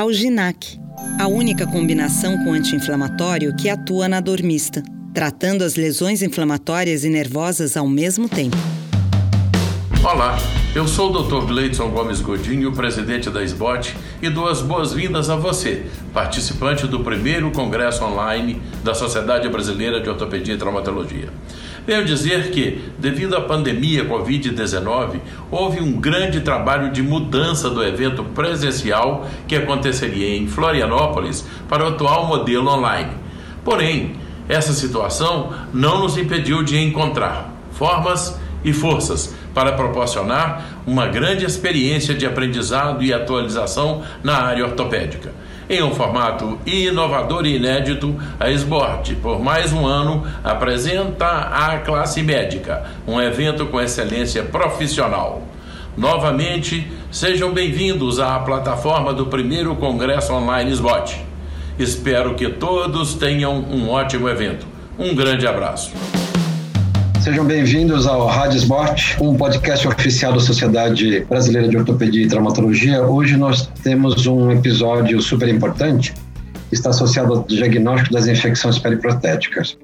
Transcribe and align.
Alginac, 0.00 0.80
a 1.18 1.28
única 1.28 1.66
combinação 1.66 2.42
com 2.42 2.54
anti-inflamatório 2.54 3.54
que 3.54 3.68
atua 3.68 4.08
na 4.08 4.18
dor 4.18 4.42
mista, 4.42 4.82
tratando 5.12 5.62
as 5.62 5.74
lesões 5.74 6.22
inflamatórias 6.22 7.04
e 7.04 7.10
nervosas 7.10 7.76
ao 7.76 7.86
mesmo 7.86 8.26
tempo. 8.26 8.56
Olá, 10.02 10.38
eu 10.74 10.88
sou 10.88 11.10
o 11.12 11.22
Dr. 11.22 11.46
Gleidson 11.46 11.90
Gomes 11.90 12.22
Godinho, 12.22 12.72
presidente 12.72 13.28
da 13.28 13.42
SBOT, 13.44 13.94
e 14.22 14.30
dou 14.30 14.48
as 14.48 14.62
boas-vindas 14.62 15.28
a 15.28 15.36
você, 15.36 15.84
participante 16.14 16.86
do 16.86 17.00
primeiro 17.00 17.50
congresso 17.50 18.02
online 18.02 18.62
da 18.82 18.94
Sociedade 18.94 19.50
Brasileira 19.50 20.00
de 20.00 20.08
Ortopedia 20.08 20.54
e 20.54 20.56
Traumatologia. 20.56 21.28
Venho 21.90 22.04
dizer 22.04 22.52
que, 22.52 22.80
devido 23.00 23.34
à 23.34 23.40
pandemia 23.40 24.04
Covid-19, 24.04 25.18
houve 25.50 25.80
um 25.80 26.00
grande 26.00 26.40
trabalho 26.40 26.92
de 26.92 27.02
mudança 27.02 27.68
do 27.68 27.82
evento 27.82 28.22
presencial 28.22 29.26
que 29.48 29.56
aconteceria 29.56 30.36
em 30.36 30.46
Florianópolis 30.46 31.44
para 31.68 31.84
o 31.84 31.88
atual 31.88 32.28
modelo 32.28 32.70
online. 32.70 33.10
Porém, 33.64 34.12
essa 34.48 34.72
situação 34.72 35.52
não 35.74 35.98
nos 35.98 36.16
impediu 36.16 36.62
de 36.62 36.78
encontrar 36.78 37.52
formas 37.72 38.38
e 38.62 38.72
forças 38.72 39.34
para 39.52 39.72
proporcionar 39.72 40.82
uma 40.86 41.08
grande 41.08 41.44
experiência 41.44 42.14
de 42.14 42.24
aprendizado 42.24 43.02
e 43.02 43.12
atualização 43.12 44.04
na 44.22 44.36
área 44.36 44.64
ortopédica. 44.64 45.32
Em 45.70 45.84
um 45.84 45.94
formato 45.94 46.58
inovador 46.66 47.46
e 47.46 47.54
inédito, 47.54 48.20
a 48.40 48.50
SBORT, 48.50 49.14
por 49.22 49.38
mais 49.38 49.72
um 49.72 49.86
ano, 49.86 50.26
apresenta 50.42 51.24
a 51.28 51.78
classe 51.78 52.24
médica, 52.24 52.86
um 53.06 53.20
evento 53.20 53.64
com 53.66 53.80
excelência 53.80 54.42
profissional. 54.42 55.42
Novamente, 55.96 56.90
sejam 57.12 57.52
bem-vindos 57.52 58.18
à 58.18 58.36
plataforma 58.40 59.14
do 59.14 59.26
primeiro 59.26 59.76
Congresso 59.76 60.32
Online 60.32 60.72
SBOT. 60.72 61.24
Espero 61.78 62.34
que 62.34 62.48
todos 62.48 63.14
tenham 63.14 63.54
um 63.54 63.90
ótimo 63.90 64.28
evento. 64.28 64.66
Um 64.98 65.14
grande 65.14 65.46
abraço. 65.46 65.92
Sejam 67.22 67.44
bem-vindos 67.44 68.06
ao 68.06 68.26
Rádio 68.26 68.58
um 69.20 69.36
podcast 69.36 69.86
oficial 69.86 70.32
da 70.32 70.40
Sociedade 70.40 71.20
Brasileira 71.28 71.68
de 71.68 71.76
Ortopedia 71.76 72.24
e 72.24 72.26
Traumatologia. 72.26 73.02
Hoje 73.02 73.36
nós 73.36 73.66
temos 73.82 74.26
um 74.26 74.50
episódio 74.50 75.20
super 75.20 75.46
importante, 75.46 76.14
que 76.70 76.74
está 76.74 76.88
associado 76.88 77.34
ao 77.34 77.42
diagnóstico 77.42 78.14
das 78.14 78.26
infecções 78.26 78.78
periprotéticas. 78.78 79.76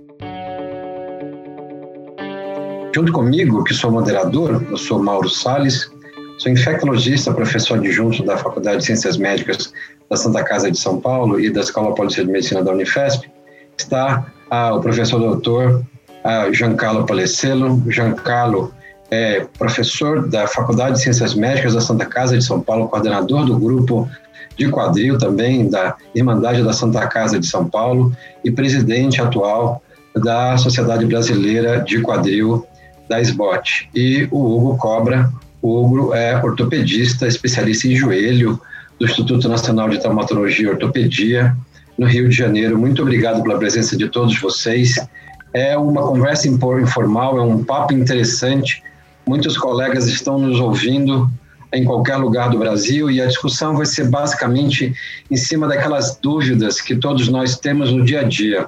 Junto 2.95 3.13
comigo, 3.13 3.63
que 3.65 3.75
sou 3.75 3.91
moderador, 3.91 4.65
eu 4.71 4.79
sou 4.79 4.99
Mauro 5.03 5.29
Sales, 5.29 5.91
sou 6.39 6.51
infectologista, 6.51 7.35
professor 7.35 7.79
adjunto 7.79 8.25
da 8.25 8.39
Faculdade 8.39 8.79
de 8.79 8.87
Ciências 8.87 9.19
Médicas 9.19 9.75
da 10.09 10.17
Santa 10.17 10.43
Casa 10.43 10.71
de 10.71 10.79
São 10.79 10.99
Paulo 10.99 11.39
e 11.39 11.51
da 11.51 11.61
Escola 11.61 11.95
Paulista 11.95 12.25
de 12.25 12.31
Medicina 12.31 12.65
da 12.65 12.73
Unifesp. 12.73 13.31
Está 13.77 14.33
ah, 14.51 14.75
o 14.75 14.81
professor 14.81 15.19
doutor 15.19 15.85
a 16.27 16.53
Giancarlo 16.53 17.07
Palescello. 17.07 17.81
Giancarlo 17.89 18.75
é 19.13 19.47
professor 19.57 20.29
da 20.29 20.49
Faculdade 20.49 20.97
de 20.97 21.03
Ciências 21.03 21.35
Médicas 21.35 21.75
da 21.75 21.81
Santa 21.81 22.05
Casa 22.05 22.37
de 22.37 22.45
São 22.45 22.61
Paulo, 22.61 22.89
coordenador 22.89 23.47
do 23.47 23.57
grupo 23.57 24.09
de 24.57 24.69
quadril 24.69 25.17
também 25.19 25.71
da 25.71 25.95
Irmandade 26.13 26.65
da 26.65 26.73
Santa 26.73 27.07
Casa 27.07 27.39
de 27.39 27.47
São 27.47 27.69
Paulo 27.69 28.13
e 28.45 28.51
presidente 28.51 29.23
atual 29.23 29.81
da 30.17 30.57
Sociedade 30.57 31.07
Brasileira 31.07 31.81
de 31.81 32.01
Quadril 32.03 32.67
da 33.09 33.21
SBOT. 33.21 33.89
E 33.95 34.27
o 34.33 34.57
Hugo 34.57 34.77
Cobra, 34.79 35.31
o 35.63 35.81
Hugo 35.81 36.13
é 36.13 36.43
ortopedista, 36.43 37.29
especialista 37.29 37.87
em 37.87 37.95
joelho 37.95 38.61
do 38.99 39.07
Instituto 39.07 39.49
Nacional 39.49 39.89
de 39.89 40.01
Traumatologia 40.01 40.67
e 40.67 40.71
Ortopedia 40.71 41.57
no 41.97 42.07
Rio 42.07 42.29
de 42.29 42.35
Janeiro. 42.35 42.77
Muito 42.77 43.03
obrigado 43.03 43.43
pela 43.45 43.59
presença 43.59 43.97
de 43.97 44.09
todos 44.09 44.37
vocês 44.41 44.97
é 45.53 45.77
uma 45.77 46.03
conversa 46.03 46.49
informal, 46.49 47.39
é 47.39 47.43
um 47.43 47.65
papo 47.65 47.95
interessante. 47.95 48.83
Muitos 49.27 49.57
colegas 49.57 50.07
estão 50.07 50.39
nos 50.39 50.61
ouvindo 50.61 51.31
em 51.73 51.85
qualquer 51.85 52.17
lugar 52.17 52.51
do 52.51 52.59
Brasil 52.59 53.11
e 53.11 53.21
a 53.21 53.27
discussão 53.27 53.77
vai 53.77 53.87
ser 53.87 54.09
basicamente 54.09 54.95
em 55.31 55.37
cima 55.37 55.67
daquelas 55.67 56.17
dúvidas 56.17 56.81
que 56.81 56.97
todos 56.97 57.29
nós 57.29 57.59
temos 57.59 57.93
no 57.93 58.05
dia 58.05 58.21
a 58.21 58.25
dia. 58.25 58.67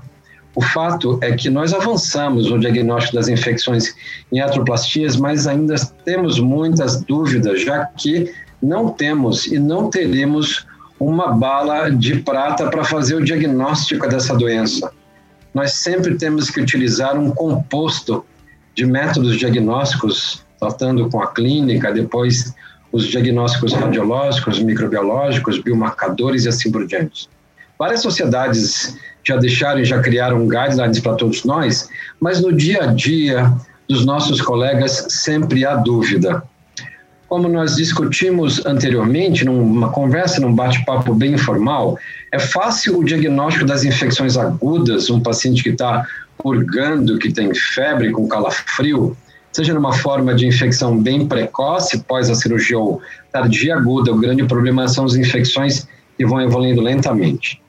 O 0.55 0.63
fato 0.63 1.19
é 1.23 1.33
que 1.33 1.49
nós 1.49 1.73
avançamos 1.73 2.51
no 2.51 2.59
diagnóstico 2.59 3.17
das 3.17 3.29
infecções 3.29 3.95
em 4.33 4.41
atroplastias, 4.41 5.17
mas 5.17 5.47
ainda 5.47 5.77
temos 6.05 6.41
muitas 6.41 7.01
dúvidas, 7.03 7.63
já 7.63 7.85
que 7.85 8.33
não 8.61 8.89
temos 8.89 9.47
e 9.47 9.59
não 9.59 9.89
teremos 9.89 10.67
uma 10.99 11.29
bala 11.33 11.91
de 11.91 12.17
prata 12.17 12.69
para 12.69 12.83
fazer 12.83 13.15
o 13.15 13.25
diagnóstico 13.25 14.09
dessa 14.09 14.35
doença 14.35 14.91
nós 15.55 15.73
sempre 15.73 16.17
temos 16.17 16.51
que 16.51 16.61
utilizar 16.61 17.19
um 17.19 17.31
composto 17.31 18.25
de 18.75 18.87
métodos 18.87 19.37
diagnósticos, 19.37 20.45
tratando 20.61 21.09
com 21.09 21.23
a 21.23 21.33
clínica, 21.33 21.93
depois 21.93 22.55
os 22.93 23.07
diagnósticos 23.07 23.73
radiológicos, 23.73 24.61
microbiológicos, 24.61 25.59
biomarcadores 25.59 26.45
e 26.45 26.49
assim 26.49 26.71
por 26.71 26.87
diante. 26.87 27.29
Várias 27.79 28.03
sociedades 28.03 28.97
já 29.25 29.37
deixaram 29.37 29.81
e 29.81 29.85
já 29.85 30.01
criaram 30.01 30.49
guidelines 30.49 31.01
para 31.01 31.15
todos 31.15 31.45
nós, 31.45 31.89
mas 32.21 32.41
no 32.41 32.53
dia 32.53 32.85
a 32.85 32.87
dia 32.87 33.53
dos 33.89 34.05
nossos 34.05 34.41
colegas 34.41 35.07
sempre 35.09 35.65
há 35.65 35.75
dúvida. 35.75 36.43
Como 37.29 37.47
nós 37.47 37.77
discutimos 37.77 38.65
anteriormente, 38.65 39.45
numa 39.45 39.91
conversa, 39.91 40.41
num 40.41 40.55
bate-papo 40.55 41.15
bem 41.15 41.35
informal, 41.35 41.99
é 42.33 42.39
fácil 42.39 42.99
o 42.99 43.05
diagnóstico 43.05 43.67
das 43.67 43.85
infecções 43.85 44.37
agudas, 44.37 45.11
um 45.11 45.21
paciente 45.21 45.63
que 45.63 45.69
está 45.69 46.07
purgando, 46.39 47.19
que 47.19 47.31
tem 47.31 47.55
febre 47.55 48.11
com 48.11 48.27
calafrio, 48.27 49.15
seja 49.53 49.75
numa 49.75 49.93
forma 49.93 50.35
de 50.35 50.47
infecção 50.47 50.97
bem 50.97 51.27
precoce, 51.27 51.99
pós 52.05 52.31
a 52.31 52.35
cirurgia 52.35 52.79
ou 52.79 53.03
tardia 53.31 53.77
aguda, 53.77 54.11
o 54.11 54.19
grande 54.19 54.45
problema 54.45 54.89
são 54.89 55.05
as 55.05 55.15
infecções 55.15 55.87
que 56.17 56.25
vão 56.25 56.41
evoluindo 56.41 56.81
lentamente. 56.81 57.61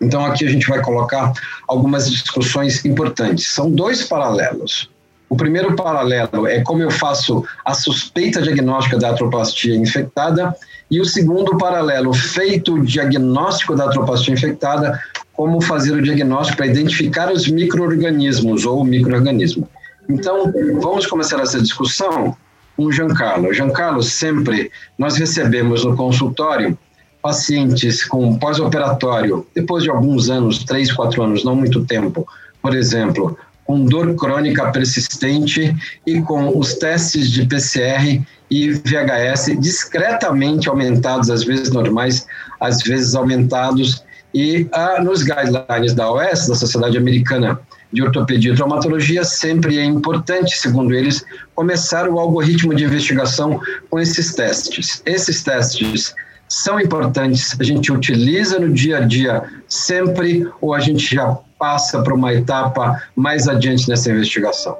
Então, 0.00 0.24
aqui 0.24 0.46
a 0.46 0.50
gente 0.50 0.66
vai 0.66 0.80
colocar 0.80 1.32
algumas 1.68 2.10
discussões 2.10 2.84
importantes. 2.84 3.48
São 3.48 3.70
dois 3.70 4.02
paralelos. 4.02 4.90
O 5.28 5.36
primeiro 5.36 5.74
paralelo 5.74 6.46
é 6.46 6.60
como 6.62 6.82
eu 6.82 6.90
faço 6.90 7.44
a 7.64 7.74
suspeita 7.74 8.42
diagnóstica 8.42 8.98
da 8.98 9.10
atroplastia 9.10 9.74
infectada, 9.74 10.54
e 10.90 11.00
o 11.00 11.04
segundo 11.04 11.56
paralelo, 11.56 12.12
feito 12.12 12.74
o 12.74 12.84
diagnóstico 12.84 13.74
da 13.74 13.86
atroplastia 13.86 14.34
infectada, 14.34 15.00
como 15.32 15.60
fazer 15.60 15.92
o 15.92 16.02
diagnóstico 16.02 16.58
para 16.58 16.66
identificar 16.66 17.32
os 17.32 17.48
microorganismos 17.48 18.64
ou 18.64 18.80
o 18.80 18.84
microorganismo. 18.84 19.68
Então, 20.08 20.52
vamos 20.80 21.06
começar 21.06 21.40
essa 21.40 21.60
discussão 21.60 22.36
com 22.76 22.84
o 22.84 22.92
Giancarlo. 22.92 23.52
Giancarlo, 23.52 24.02
sempre 24.02 24.70
nós 24.98 25.16
recebemos 25.16 25.84
no 25.84 25.96
consultório 25.96 26.78
pacientes 27.22 28.04
com 28.04 28.38
pós-operatório, 28.38 29.46
depois 29.54 29.82
de 29.82 29.90
alguns 29.90 30.28
anos, 30.28 30.62
três, 30.62 30.92
quatro 30.92 31.22
anos, 31.22 31.42
não 31.42 31.56
muito 31.56 31.84
tempo, 31.86 32.28
por 32.60 32.76
exemplo, 32.76 33.38
com 33.64 33.84
dor 33.84 34.14
crônica 34.14 34.70
persistente 34.70 35.74
e 36.06 36.20
com 36.20 36.58
os 36.58 36.74
testes 36.74 37.30
de 37.30 37.46
PCR 37.46 38.22
e 38.50 38.70
VHS 38.70 39.58
discretamente 39.58 40.68
aumentados, 40.68 41.30
às 41.30 41.44
vezes 41.44 41.70
normais, 41.70 42.26
às 42.60 42.82
vezes 42.82 43.14
aumentados, 43.14 44.04
e 44.34 44.68
ah, 44.72 45.00
nos 45.02 45.22
guidelines 45.22 45.94
da 45.94 46.10
OS, 46.10 46.48
da 46.48 46.54
Sociedade 46.54 46.98
Americana 46.98 47.58
de 47.92 48.02
Ortopedia 48.02 48.52
e 48.52 48.56
Traumatologia, 48.56 49.22
sempre 49.24 49.78
é 49.78 49.84
importante, 49.84 50.58
segundo 50.58 50.92
eles, 50.92 51.24
começar 51.54 52.08
o 52.08 52.18
algoritmo 52.18 52.74
de 52.74 52.84
investigação 52.84 53.60
com 53.88 54.00
esses 54.00 54.34
testes. 54.34 55.00
Esses 55.06 55.44
testes 55.44 56.12
são 56.48 56.80
importantes, 56.80 57.56
a 57.58 57.62
gente 57.62 57.92
utiliza 57.92 58.58
no 58.58 58.72
dia 58.72 58.98
a 58.98 59.00
dia 59.00 59.44
sempre 59.68 60.48
ou 60.60 60.74
a 60.74 60.80
gente 60.80 61.14
já 61.14 61.38
passa 61.64 62.02
para 62.02 62.12
uma 62.12 62.30
etapa 62.34 63.02
mais 63.16 63.48
adiante 63.48 63.88
nessa 63.88 64.10
investigação? 64.10 64.76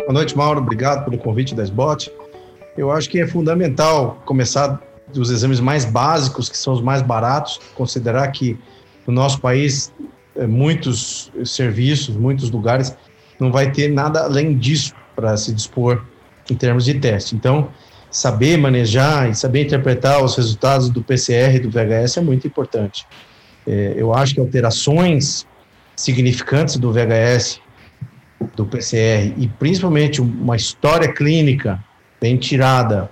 Boa 0.00 0.14
noite, 0.14 0.36
Mauro. 0.36 0.58
Obrigado 0.58 1.04
pelo 1.04 1.16
convite 1.16 1.54
da 1.54 1.62
SBOT. 1.62 2.10
Eu 2.76 2.90
acho 2.90 3.08
que 3.08 3.20
é 3.20 3.26
fundamental 3.28 4.20
começar 4.24 4.82
dos 5.14 5.30
exames 5.30 5.60
mais 5.60 5.84
básicos, 5.84 6.48
que 6.48 6.58
são 6.58 6.72
os 6.72 6.80
mais 6.80 7.02
baratos, 7.02 7.60
considerar 7.76 8.26
que 8.32 8.58
no 9.06 9.14
nosso 9.14 9.40
país 9.40 9.92
é, 10.34 10.44
muitos 10.44 11.30
serviços, 11.44 12.16
muitos 12.16 12.50
lugares 12.50 12.92
não 13.38 13.52
vai 13.52 13.70
ter 13.70 13.86
nada 13.86 14.24
além 14.24 14.58
disso 14.58 14.92
para 15.14 15.36
se 15.36 15.54
dispor 15.54 16.04
em 16.50 16.56
termos 16.56 16.84
de 16.84 16.94
teste. 16.94 17.36
Então, 17.36 17.68
saber 18.10 18.56
manejar 18.56 19.30
e 19.30 19.36
saber 19.36 19.62
interpretar 19.62 20.24
os 20.24 20.34
resultados 20.34 20.90
do 20.90 21.00
PCR 21.00 21.54
e 21.54 21.60
do 21.60 21.70
VHS 21.70 22.16
é 22.16 22.20
muito 22.22 22.44
importante. 22.44 23.06
É, 23.64 23.94
eu 23.96 24.12
acho 24.12 24.34
que 24.34 24.40
alterações 24.40 25.46
significantes 25.96 26.76
do 26.76 26.92
VHS, 26.92 27.60
do 28.54 28.66
PCR, 28.66 29.34
e 29.36 29.48
principalmente 29.58 30.20
uma 30.20 30.54
história 30.54 31.12
clínica 31.12 31.82
bem 32.20 32.36
tirada, 32.36 33.10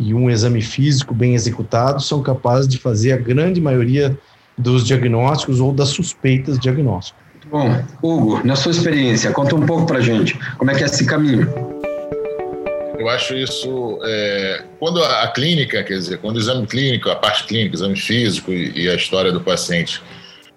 e 0.00 0.14
um 0.14 0.30
exame 0.30 0.62
físico 0.62 1.14
bem 1.14 1.34
executado 1.34 2.02
são 2.02 2.22
capazes 2.22 2.66
de 2.66 2.78
fazer 2.78 3.12
a 3.12 3.16
grande 3.18 3.60
maioria 3.60 4.18
dos 4.56 4.86
diagnósticos 4.86 5.60
ou 5.60 5.72
das 5.72 5.90
suspeitas 5.90 6.56
de 6.56 6.62
diagnóstico. 6.62 7.18
Bom, 7.50 7.82
Hugo, 8.02 8.40
na 8.46 8.56
sua 8.56 8.70
experiência, 8.70 9.30
conta 9.32 9.54
um 9.54 9.66
pouco 9.66 9.86
para 9.86 9.98
a 9.98 10.00
gente 10.00 10.38
como 10.56 10.70
é 10.70 10.74
que 10.74 10.82
é 10.82 10.86
esse 10.86 11.04
caminho. 11.04 11.52
Eu 12.98 13.08
acho 13.08 13.34
isso 13.34 13.98
é, 14.04 14.64
quando 14.78 15.02
a, 15.02 15.22
a, 15.24 15.28
clínica, 15.28 15.82
quer 15.82 15.94
dizer, 15.94 16.18
quando 16.18 16.36
o 16.36 16.38
exame 16.38 16.66
clínico, 16.66 17.10
a 17.10 17.16
parte 17.16 17.44
clínica, 17.44 17.74
o 17.74 17.78
exame 17.78 17.96
físico 17.96 18.52
e, 18.52 18.84
e 18.84 18.88
a 18.88 18.94
história 18.94 19.32
do 19.32 19.40
paciente 19.40 20.02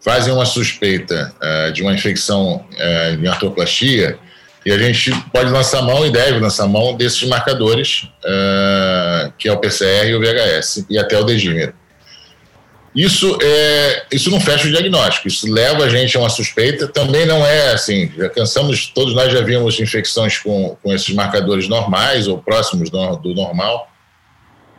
fazem 0.04 0.34
uma 0.34 0.46
suspeita 0.46 1.34
uh, 1.42 1.72
de 1.72 1.82
uma 1.82 1.94
infecção 1.94 2.66
uh, 2.74 3.24
em 3.24 3.28
artroplastia, 3.28 4.20
e 4.66 4.72
a 4.72 4.78
gente 4.78 5.12
pode 5.34 5.50
lançar 5.52 5.82
mão 5.82 6.06
e 6.06 6.12
deve 6.12 6.40
lançar 6.40 6.68
mão 6.68 6.96
desses 6.96 7.24
marcadores, 7.24 8.04
uh, 8.24 9.32
que 9.38 9.48
é 9.48 9.52
o 9.52 9.58
PCR 9.58 10.08
e 10.08 10.16
o 10.16 10.20
VHS, 10.20 10.86
e 10.90 10.98
até 10.98 11.18
o 11.18 11.24
degímero. 11.24 11.74
Isso, 12.96 13.40
é, 13.42 14.06
isso 14.12 14.30
não 14.30 14.40
fecha 14.40 14.68
o 14.68 14.72
diagnóstico, 14.72 15.28
isso 15.28 15.52
leva 15.52 15.86
a 15.86 15.90
gente 15.90 16.16
a 16.16 16.20
uma 16.20 16.30
suspeita. 16.30 16.88
Também 16.88 17.26
não 17.26 17.44
é 17.44 17.72
assim, 17.72 18.12
já 18.16 18.30
cansamos, 18.30 18.86
todos 18.94 19.16
nós 19.16 19.34
já 19.34 19.42
vimos 19.42 19.80
infecções 19.80 20.38
com, 20.38 20.78
com 20.82 20.94
esses 20.94 21.10
marcadores 21.10 21.68
normais 21.68 22.28
ou 22.28 22.38
próximos 22.38 22.92
do, 22.92 23.16
do 23.16 23.34
normal. 23.34 23.90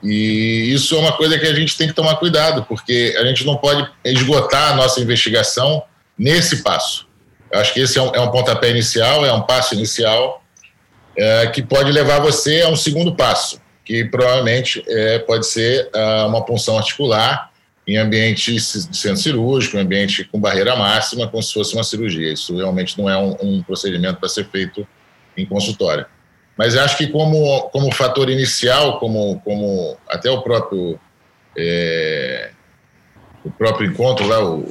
E 0.05 0.71
isso 0.71 0.95
é 0.95 0.99
uma 0.99 1.13
coisa 1.17 1.39
que 1.39 1.47
a 1.47 1.55
gente 1.55 1.79
tem 1.79 1.89
que 1.89 1.95
tomar 1.95 2.17
cuidado, 2.17 2.65
porque 2.69 3.17
a 3.19 3.25
gente 3.25 3.45
não 3.47 3.57
pode 3.57 3.89
esgotar 4.05 4.73
a 4.73 4.77
nossa 4.77 5.01
investigação 5.01 5.83
nesse 6.17 6.63
passo. 6.63 7.09
Eu 7.51 7.59
acho 7.61 7.73
que 7.73 7.81
esse 7.81 7.99
é 7.99 8.03
um, 8.03 8.15
é 8.15 8.21
um 8.21 8.31
pontapé 8.31 8.71
inicial, 8.71 9.25
é 9.25 9.33
um 9.33 9.41
passo 9.41 9.75
inicial 9.75 10.45
é, 11.17 11.47
que 11.47 11.63
pode 11.63 11.91
levar 11.91 12.19
você 12.21 12.61
a 12.63 12.69
um 12.69 12.77
segundo 12.77 13.15
passo, 13.15 13.59
que 13.83 14.05
provavelmente 14.05 14.85
é, 14.87 15.21
pode 15.21 15.47
ser 15.47 15.89
uh, 15.95 16.27
uma 16.27 16.45
punção 16.45 16.77
articular 16.77 17.51
em 17.87 17.97
ambiente 17.97 18.55
de 18.55 18.61
centro 18.61 19.17
cirúrgico, 19.17 19.77
em 19.77 19.81
ambiente 19.81 20.25
com 20.25 20.41
barreira 20.41 20.77
máxima, 20.77 21.29
como 21.29 21.43
se 21.43 21.53
fosse 21.53 21.75
uma 21.75 21.85
cirurgia. 21.85 22.33
Isso 22.33 22.57
realmente 22.57 22.99
não 22.99 23.09
é 23.09 23.17
um, 23.17 23.37
um 23.41 23.63
procedimento 23.63 24.19
para 24.19 24.29
ser 24.29 24.47
feito 24.49 24.87
em 25.37 25.47
consultório. 25.47 26.07
Mas 26.57 26.77
acho 26.77 26.97
que 26.97 27.09
como, 27.09 27.63
como 27.71 27.93
fator 27.93 28.31
inicial, 28.31 28.99
como, 28.99 29.41
como 29.45 29.97
até 30.09 30.31
o 30.31 30.41
próprio 30.43 30.99
é, 31.57 32.51
o 33.45 33.51
próprio 33.51 33.91
encontro 33.91 34.27
lá, 34.27 34.45
o 34.45 34.65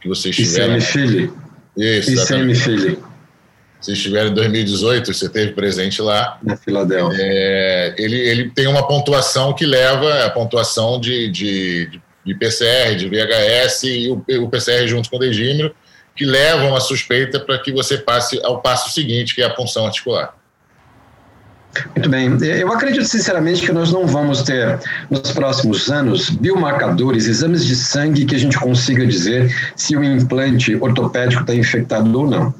que 0.00 0.08
vocês 0.08 0.34
tiveram. 0.34 0.76
ICM 0.76 0.80
Filho. 0.80 1.38
Isso, 1.76 2.10
ICM 2.12 2.54
Filho. 2.54 3.16
Vocês 3.80 3.98
estiveram 3.98 4.30
em 4.30 4.34
2018, 4.34 5.12
você 5.12 5.28
teve 5.28 5.52
presente 5.52 6.02
lá. 6.02 6.38
Na 6.42 6.56
Filadélfia. 6.56 7.18
É, 7.20 7.94
ele, 7.98 8.18
ele 8.18 8.50
tem 8.50 8.66
uma 8.66 8.86
pontuação 8.86 9.52
que 9.52 9.64
leva 9.64 10.24
a 10.24 10.30
pontuação 10.30 10.98
de, 10.98 11.30
de, 11.30 11.90
de 11.90 12.02
de 12.26 12.34
PCR, 12.34 12.96
de 12.96 13.08
VHS 13.08 13.84
e 13.84 14.08
o, 14.08 14.24
o 14.42 14.50
PCR 14.50 14.86
junto 14.88 15.08
com 15.08 15.16
o 15.16 15.20
degímero, 15.20 15.72
que 16.16 16.24
levam 16.24 16.74
a 16.74 16.80
suspeita 16.80 17.38
para 17.38 17.56
que 17.58 17.70
você 17.70 17.96
passe 17.96 18.40
ao 18.42 18.60
passo 18.60 18.90
seguinte, 18.90 19.32
que 19.32 19.42
é 19.42 19.44
a 19.44 19.50
punção 19.50 19.86
articular. 19.86 20.34
Muito 21.94 22.08
bem. 22.08 22.38
Eu 22.42 22.72
acredito 22.72 23.04
sinceramente 23.04 23.64
que 23.64 23.72
nós 23.72 23.92
não 23.92 24.06
vamos 24.06 24.42
ter 24.42 24.78
nos 25.10 25.30
próximos 25.32 25.90
anos 25.90 26.30
biomarcadores, 26.30 27.26
exames 27.26 27.64
de 27.64 27.76
sangue 27.76 28.24
que 28.24 28.34
a 28.34 28.38
gente 28.38 28.58
consiga 28.58 29.06
dizer 29.06 29.54
se 29.76 29.96
o 29.96 30.02
implante 30.02 30.74
ortopédico 30.76 31.42
está 31.42 31.54
infectado 31.54 32.18
ou 32.18 32.28
não. 32.28 32.54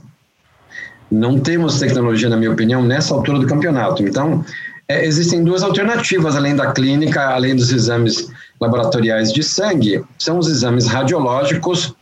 Não 1.10 1.38
temos 1.38 1.78
tecnologia, 1.78 2.28
na 2.28 2.36
minha 2.36 2.50
opinião, 2.50 2.82
nessa 2.82 3.14
altura 3.14 3.38
do 3.38 3.46
campeonato. 3.46 4.02
Então, 4.02 4.44
é, 4.88 5.04
existem 5.04 5.42
duas 5.42 5.62
alternativas 5.62 6.36
além 6.36 6.54
da 6.54 6.72
clínica, 6.72 7.28
além 7.28 7.56
dos 7.56 7.72
exames 7.72 8.28
laboratoriais 8.60 9.32
de 9.32 9.42
sangue, 9.42 10.02
são 10.18 10.38
os 10.38 10.48
exames 10.48 10.86
radiológicos 10.86 11.94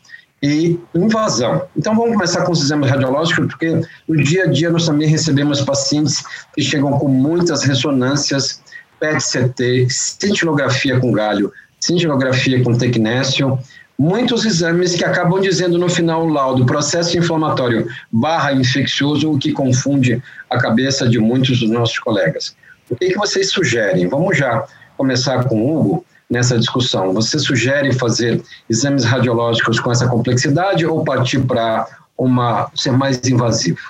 e 0.44 0.78
invasão. 0.94 1.62
Então 1.74 1.96
vamos 1.96 2.12
começar 2.12 2.44
com 2.44 2.52
os 2.52 2.62
exames 2.62 2.90
radiológicos, 2.90 3.46
porque 3.46 3.80
no 4.06 4.22
dia 4.22 4.44
a 4.44 4.46
dia 4.46 4.70
nós 4.70 4.84
também 4.84 5.08
recebemos 5.08 5.62
pacientes 5.62 6.22
que 6.54 6.62
chegam 6.62 6.98
com 6.98 7.08
muitas 7.08 7.62
ressonâncias, 7.62 8.60
PET-CT, 9.00 9.88
cintilografia 9.88 11.00
com 11.00 11.10
galho, 11.12 11.50
cintilografia 11.80 12.62
com 12.62 12.76
tecnésio, 12.76 13.58
muitos 13.98 14.44
exames 14.44 14.94
que 14.94 15.04
acabam 15.04 15.40
dizendo 15.40 15.78
no 15.78 15.88
final 15.88 16.26
o 16.26 16.28
laudo 16.28 16.66
processo 16.66 17.16
inflamatório 17.16 17.86
barra 18.12 18.52
infeccioso, 18.52 19.32
o 19.32 19.38
que 19.38 19.50
confunde 19.50 20.22
a 20.50 20.58
cabeça 20.58 21.08
de 21.08 21.18
muitos 21.18 21.60
dos 21.60 21.70
nossos 21.70 21.98
colegas. 21.98 22.54
O 22.90 22.96
que, 22.96 23.08
que 23.08 23.16
vocês 23.16 23.50
sugerem? 23.50 24.06
Vamos 24.08 24.36
já 24.36 24.66
começar 24.98 25.44
com 25.44 25.62
o 25.62 25.80
Hugo 25.80 26.06
nessa 26.30 26.58
discussão. 26.58 27.12
Você 27.12 27.38
sugere 27.38 27.92
fazer 27.92 28.42
exames 28.68 29.04
radiológicos 29.04 29.78
com 29.78 29.90
essa 29.90 30.08
complexidade 30.08 30.86
ou 30.86 31.04
partir 31.04 31.40
para 31.40 31.86
uma 32.16 32.70
ser 32.74 32.92
mais 32.92 33.20
invasivo? 33.24 33.80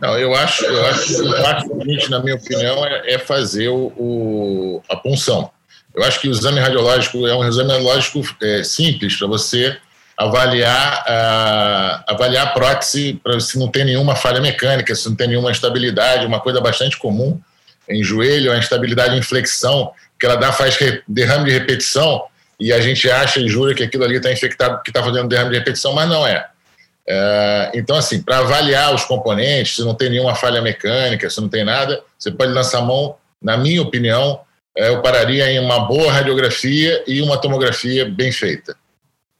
Não, 0.00 0.16
eu 0.16 0.34
acho, 0.34 0.64
eu 0.64 0.86
acho, 0.86 1.12
eu 1.12 2.10
na 2.10 2.20
minha 2.20 2.36
opinião, 2.36 2.84
é, 2.86 3.14
é 3.14 3.18
fazer 3.18 3.68
o, 3.68 3.92
o, 3.96 4.82
a 4.88 4.96
punção. 4.96 5.50
Eu 5.94 6.04
acho 6.04 6.20
que 6.20 6.28
o 6.28 6.30
exame 6.30 6.60
radiológico 6.60 7.26
é 7.26 7.34
um 7.34 7.44
exame 7.44 7.72
radiológico 7.72 8.22
é, 8.40 8.62
simples 8.62 9.16
para 9.16 9.26
você 9.26 9.76
avaliar 10.16 11.04
a, 11.06 12.04
avaliar 12.08 12.46
a 12.46 12.50
prótese 12.50 13.20
para 13.22 13.38
se 13.40 13.58
não 13.58 13.68
tem 13.68 13.84
nenhuma 13.84 14.14
falha 14.14 14.40
mecânica, 14.40 14.94
se 14.94 15.08
não 15.08 15.16
tem 15.16 15.28
nenhuma 15.28 15.50
instabilidade, 15.50 16.26
uma 16.26 16.40
coisa 16.40 16.60
bastante 16.60 16.96
comum 16.96 17.40
em 17.88 18.02
joelho, 18.02 18.52
a 18.52 18.58
instabilidade 18.58 19.16
em 19.16 19.22
flexão, 19.22 19.92
que 20.18 20.26
ela 20.26 20.36
dá, 20.36 20.52
faz 20.52 20.76
derrame 21.06 21.44
de 21.44 21.52
repetição 21.52 22.24
e 22.58 22.72
a 22.72 22.80
gente 22.80 23.08
acha 23.08 23.40
e 23.40 23.48
jura 23.48 23.74
que 23.74 23.82
aquilo 23.82 24.04
ali 24.04 24.16
está 24.16 24.32
infectado 24.32 24.82
que 24.82 24.90
está 24.90 25.02
fazendo 25.02 25.28
derrame 25.28 25.50
de 25.50 25.58
repetição, 25.58 25.92
mas 25.92 26.08
não 26.08 26.26
é. 26.26 26.46
é 27.06 27.70
então, 27.74 27.96
assim, 27.96 28.20
para 28.20 28.38
avaliar 28.38 28.94
os 28.94 29.04
componentes, 29.04 29.76
se 29.76 29.82
não 29.82 29.94
tem 29.94 30.10
nenhuma 30.10 30.34
falha 30.34 30.60
mecânica, 30.60 31.30
se 31.30 31.40
não 31.40 31.48
tem 31.48 31.64
nada, 31.64 32.02
você 32.18 32.30
pode 32.30 32.52
lançar 32.52 32.80
mão, 32.80 33.16
na 33.40 33.56
minha 33.56 33.80
opinião, 33.80 34.40
é, 34.76 34.88
eu 34.88 35.00
pararia 35.00 35.50
em 35.50 35.58
uma 35.60 35.80
boa 35.80 36.10
radiografia 36.10 37.02
e 37.06 37.22
uma 37.22 37.38
tomografia 37.38 38.04
bem 38.04 38.32
feita. 38.32 38.76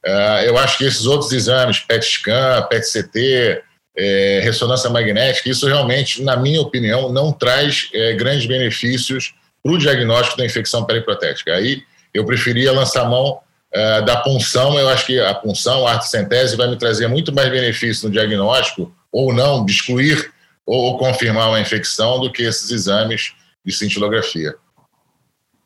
É, 0.05 0.47
eu 0.47 0.57
acho 0.57 0.77
que 0.77 0.85
esses 0.85 1.05
outros 1.05 1.31
exames, 1.33 1.79
PET-scan, 1.79 2.67
PET-CT, 2.69 3.61
é, 3.97 4.39
ressonância 4.41 4.89
magnética, 4.89 5.49
isso 5.49 5.67
realmente, 5.67 6.23
na 6.23 6.37
minha 6.37 6.61
opinião, 6.61 7.11
não 7.11 7.33
traz 7.33 7.89
é, 7.93 8.13
grandes 8.13 8.45
benefícios 8.45 9.33
para 9.63 9.71
o 9.71 9.77
diagnóstico 9.77 10.37
da 10.37 10.45
infecção 10.45 10.85
periprotética. 10.85 11.53
Aí 11.53 11.83
eu 12.13 12.25
preferia 12.25 12.71
lançar 12.71 13.09
mão 13.09 13.39
é, 13.71 14.01
da 14.01 14.17
punção, 14.17 14.79
eu 14.79 14.89
acho 14.89 15.05
que 15.05 15.19
a 15.19 15.33
punção, 15.33 15.85
a 15.85 15.93
artecentese, 15.93 16.55
vai 16.55 16.67
me 16.67 16.77
trazer 16.77 17.07
muito 17.07 17.33
mais 17.33 17.49
benefício 17.49 18.07
no 18.07 18.13
diagnóstico, 18.13 18.91
ou 19.11 19.33
não, 19.33 19.63
de 19.63 19.71
excluir 19.71 20.31
ou 20.65 20.97
confirmar 20.97 21.49
uma 21.49 21.59
infecção, 21.59 22.19
do 22.19 22.31
que 22.31 22.43
esses 22.43 22.69
exames 22.69 23.33
de 23.65 23.73
cintilografia. 23.73 24.55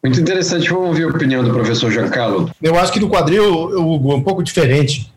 Muito 0.02 0.20
interessante, 0.20 0.70
vamos 0.70 0.90
ouvir 0.90 1.04
a 1.04 1.08
opinião 1.08 1.44
do 1.44 1.52
professor 1.52 1.92
Giancarlo. 1.92 2.50
Eu 2.62 2.78
acho 2.78 2.92
que 2.92 3.00
no 3.00 3.10
quadril, 3.10 3.44
Hugo, 3.46 4.14
é 4.14 4.16
um 4.16 4.24
pouco 4.24 4.44
diferente. 4.44 5.12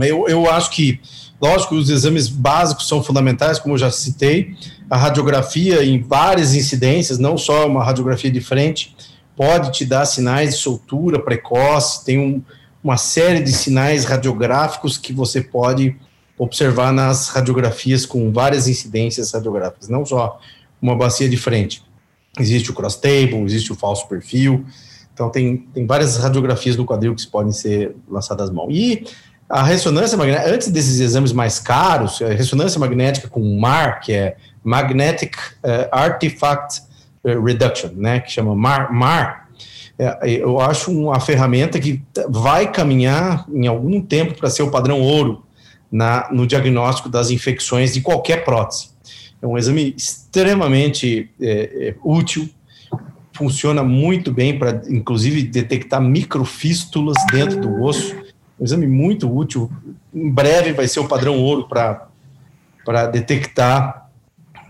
Eu, 0.00 0.28
eu 0.28 0.50
acho 0.50 0.70
que 0.70 1.00
Lógico, 1.40 1.74
os 1.74 1.90
exames 1.90 2.28
básicos 2.28 2.88
são 2.88 3.02
fundamentais, 3.02 3.58
como 3.58 3.74
eu 3.74 3.78
já 3.78 3.90
citei. 3.90 4.54
A 4.88 4.96
radiografia, 4.96 5.84
em 5.84 6.00
várias 6.00 6.54
incidências, 6.54 7.18
não 7.18 7.36
só 7.36 7.66
uma 7.66 7.84
radiografia 7.84 8.30
de 8.30 8.40
frente, 8.40 8.96
pode 9.36 9.72
te 9.72 9.84
dar 9.84 10.06
sinais 10.06 10.50
de 10.50 10.56
soltura 10.56 11.18
precoce. 11.18 12.04
Tem 12.04 12.18
um, 12.18 12.42
uma 12.82 12.96
série 12.96 13.42
de 13.42 13.52
sinais 13.52 14.04
radiográficos 14.04 14.96
que 14.96 15.12
você 15.12 15.42
pode 15.42 15.94
observar 16.38 16.92
nas 16.92 17.28
radiografias 17.28 18.06
com 18.06 18.32
várias 18.32 18.68
incidências 18.68 19.32
radiográficas, 19.32 19.88
não 19.88 20.04
só 20.04 20.38
uma 20.80 20.94
bacia 20.94 21.28
de 21.28 21.36
frente. 21.36 21.82
Existe 22.38 22.70
o 22.70 22.74
cross 22.74 22.96
table, 22.96 23.42
existe 23.44 23.72
o 23.72 23.74
falso 23.74 24.06
perfil. 24.08 24.64
Então, 25.12 25.30
tem, 25.30 25.56
tem 25.72 25.86
várias 25.86 26.18
radiografias 26.18 26.76
no 26.76 26.84
quadril 26.84 27.14
que 27.14 27.26
podem 27.26 27.52
ser 27.52 27.96
lançadas 28.08 28.48
às 28.48 28.54
mãos. 28.54 28.68
E 28.70 29.04
a 29.48 29.62
ressonância 29.62 30.16
magnética, 30.18 30.52
antes 30.52 30.68
desses 30.68 31.00
exames 31.00 31.32
mais 31.32 31.58
caros, 31.58 32.20
a 32.20 32.28
ressonância 32.28 32.80
magnética 32.80 33.28
com 33.28 33.58
MAR, 33.58 34.00
que 34.00 34.12
é 34.12 34.36
Magnetic 34.64 35.36
uh, 35.36 35.88
Artifact 35.92 36.82
eh, 37.24 37.38
Reduction, 37.38 37.90
né, 37.94 38.18
que 38.20 38.32
chama 38.32 38.54
MAR, 38.56 38.92
MAR 38.92 39.46
é, 39.98 40.30
eu 40.30 40.60
acho 40.60 40.90
uma 40.90 41.18
ferramenta 41.20 41.80
que 41.80 42.02
vai 42.28 42.70
caminhar 42.70 43.46
em 43.50 43.66
algum 43.66 44.00
tempo 44.02 44.34
para 44.34 44.50
ser 44.50 44.62
o 44.62 44.70
padrão 44.70 45.00
ouro 45.00 45.42
na, 45.90 46.28
no 46.30 46.46
diagnóstico 46.46 47.08
das 47.08 47.30
infecções 47.30 47.94
de 47.94 48.02
qualquer 48.02 48.44
prótese. 48.44 48.90
É 49.40 49.46
um 49.46 49.56
exame 49.56 49.94
extremamente 49.96 51.30
é, 51.40 51.94
útil, 52.04 52.48
funciona 53.32 53.82
muito 53.82 54.32
bem 54.32 54.58
para, 54.58 54.82
inclusive, 54.88 55.42
detectar 55.42 56.00
microfístulas 56.00 57.16
dentro 57.30 57.60
do 57.60 57.82
osso 57.82 58.14
um 58.58 58.64
exame 58.64 58.86
muito 58.86 59.32
útil. 59.32 59.70
Em 60.14 60.30
breve 60.30 60.72
vai 60.72 60.88
ser 60.88 61.00
o 61.00 61.08
padrão 61.08 61.38
ouro 61.38 61.68
para 61.68 63.06
detectar 63.06 64.10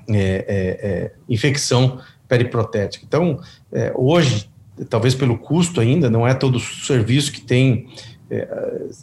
é, 0.08 0.14
é, 0.14 0.18
é, 0.18 1.12
infecção 1.28 2.00
periprotética. 2.28 3.04
Então, 3.06 3.40
é, 3.72 3.92
hoje, 3.94 4.50
talvez 4.88 5.14
pelo 5.14 5.38
custo 5.38 5.80
ainda, 5.80 6.10
não 6.10 6.26
é 6.26 6.34
todo 6.34 6.60
serviço 6.60 7.32
que 7.32 7.40
tem 7.40 7.88
é, 8.30 8.48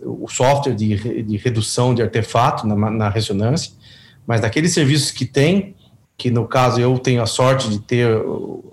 o 0.04 0.28
software 0.30 0.76
de, 0.76 1.24
de 1.24 1.38
redução 1.38 1.94
de 1.94 2.02
artefato 2.02 2.68
na, 2.68 2.90
na 2.90 3.10
ressonância, 3.10 3.72
mas 4.26 4.42
daqueles 4.42 4.74
serviços 4.74 5.12
que 5.12 5.26
tem, 5.26 5.76
que 6.18 6.30
no 6.32 6.48
caso 6.48 6.80
eu 6.80 6.98
tenho 7.00 7.22
a 7.22 7.26
sorte 7.26 7.70
de 7.70 7.80
ter 7.80 8.08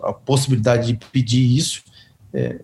a 0.02 0.12
possibilidade 0.12 0.92
de 0.92 1.06
pedir 1.10 1.56
isso, 1.56 1.82
é, 2.32 2.60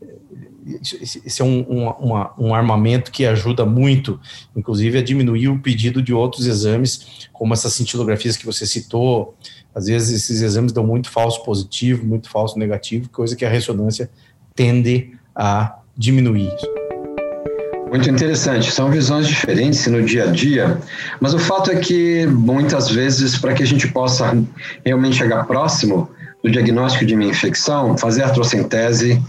esse 1.24 1.40
é 1.40 1.44
um, 1.44 1.64
um, 1.68 1.88
uma, 1.90 2.32
um 2.36 2.54
armamento 2.54 3.12
que 3.12 3.24
ajuda 3.24 3.64
muito, 3.64 4.18
inclusive, 4.54 4.98
a 4.98 5.02
diminuir 5.02 5.48
o 5.48 5.60
pedido 5.60 6.02
de 6.02 6.12
outros 6.12 6.46
exames, 6.46 7.28
como 7.32 7.54
essas 7.54 7.72
cintilografias 7.74 8.36
que 8.36 8.44
você 8.44 8.66
citou. 8.66 9.36
Às 9.74 9.86
vezes, 9.86 10.24
esses 10.24 10.42
exames 10.42 10.72
dão 10.72 10.84
muito 10.84 11.08
falso 11.08 11.42
positivo, 11.44 12.04
muito 12.04 12.28
falso 12.28 12.58
negativo, 12.58 13.08
coisa 13.10 13.36
que 13.36 13.44
a 13.44 13.48
ressonância 13.48 14.10
tende 14.54 15.12
a 15.34 15.78
diminuir. 15.96 16.52
Muito 17.88 18.10
interessante. 18.10 18.72
São 18.72 18.90
visões 18.90 19.28
diferentes 19.28 19.86
no 19.86 20.02
dia 20.02 20.24
a 20.24 20.26
dia, 20.26 20.78
mas 21.20 21.32
o 21.32 21.38
fato 21.38 21.70
é 21.70 21.76
que 21.76 22.26
muitas 22.26 22.90
vezes, 22.90 23.38
para 23.38 23.54
que 23.54 23.62
a 23.62 23.66
gente 23.66 23.86
possa 23.88 24.36
realmente 24.84 25.16
chegar 25.16 25.44
próximo 25.44 26.10
do 26.42 26.50
diagnóstico 26.50 27.06
de 27.06 27.14
uma 27.14 27.24
infecção, 27.24 27.96
fazer 27.96 28.24
artrocentese 28.24 29.22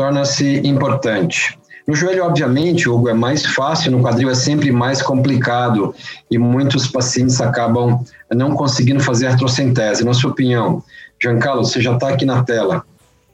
torna-se 0.00 0.66
importante. 0.66 1.58
No 1.86 1.94
joelho, 1.94 2.24
obviamente, 2.24 2.88
Hugo, 2.88 3.10
é 3.10 3.12
mais 3.12 3.44
fácil, 3.44 3.92
no 3.92 4.00
quadril 4.00 4.30
é 4.30 4.34
sempre 4.34 4.72
mais 4.72 5.02
complicado 5.02 5.94
e 6.30 6.38
muitos 6.38 6.86
pacientes 6.86 7.38
acabam 7.38 8.02
não 8.34 8.52
conseguindo 8.54 9.00
fazer 9.00 9.26
artrocentese. 9.26 10.02
Na 10.02 10.14
sua 10.14 10.30
opinião, 10.30 10.82
Giancarlo, 11.22 11.62
você 11.62 11.82
já 11.82 11.92
está 11.92 12.08
aqui 12.08 12.24
na 12.24 12.42
tela. 12.42 12.82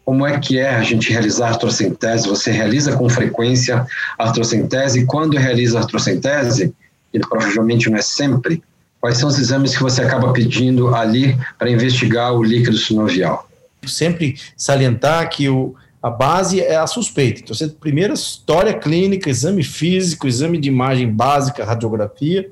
Como 0.05 0.27
é 0.27 0.41
que 0.41 0.59
é 0.59 0.71
a 0.71 0.83
gente 0.83 1.13
realizar 1.13 1.51
artrocentese? 1.51 2.29
Você 2.29 2.51
realiza 2.51 2.97
com 2.97 3.09
frequência 3.09 3.87
artrocentese? 4.19 5.07
Quando 5.07 5.37
realiza 5.37 5.79
artrocentese, 5.79 6.75
e 7.15 7.21
provavelmente 7.21 7.89
não 7.89 7.97
é 7.97 8.03
sempre, 8.03 8.61
quais 9.01 9.19
são 9.19 9.29
os 9.29 9.39
exames 9.39 9.77
que 9.77 9.83
você 9.85 10.03
acaba 10.03 10.33
pedindo 10.33 10.93
ali 10.97 11.39
para 11.61 11.71
investigar 11.71 12.33
o 12.33 12.43
líquido 12.43 12.77
sinovial? 12.77 13.49
Sempre 13.87 14.35
salientar 14.57 15.31
que 15.31 15.49
o, 15.49 15.77
a 16.07 16.11
base 16.11 16.61
é 16.61 16.77
a 16.77 16.87
suspeita. 16.87 17.41
Então, 17.41 17.53
você 17.53 17.67
primeiro 17.67 18.15
história 18.15 18.73
clínica, 18.73 19.29
exame 19.29 19.65
físico, 19.65 20.29
exame 20.29 20.57
de 20.57 20.69
imagem 20.69 21.13
básica, 21.13 21.65
radiografia, 21.65 22.49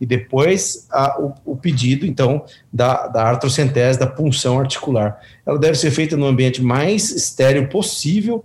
e 0.00 0.06
depois 0.06 0.86
a, 0.90 1.20
o, 1.20 1.34
o, 1.44 1.54
pedido, 1.54 2.06
então, 2.06 2.46
da, 2.72 3.06
da 3.08 3.24
artrocentese, 3.24 3.98
da 3.98 4.06
punção 4.06 4.58
articular. 4.58 5.20
Ela 5.44 5.58
deve 5.58 5.76
ser 5.76 5.90
feita 5.90 6.16
no 6.16 6.24
ambiente 6.24 6.62
mais 6.62 7.10
estéreo 7.10 7.68
possível, 7.68 8.42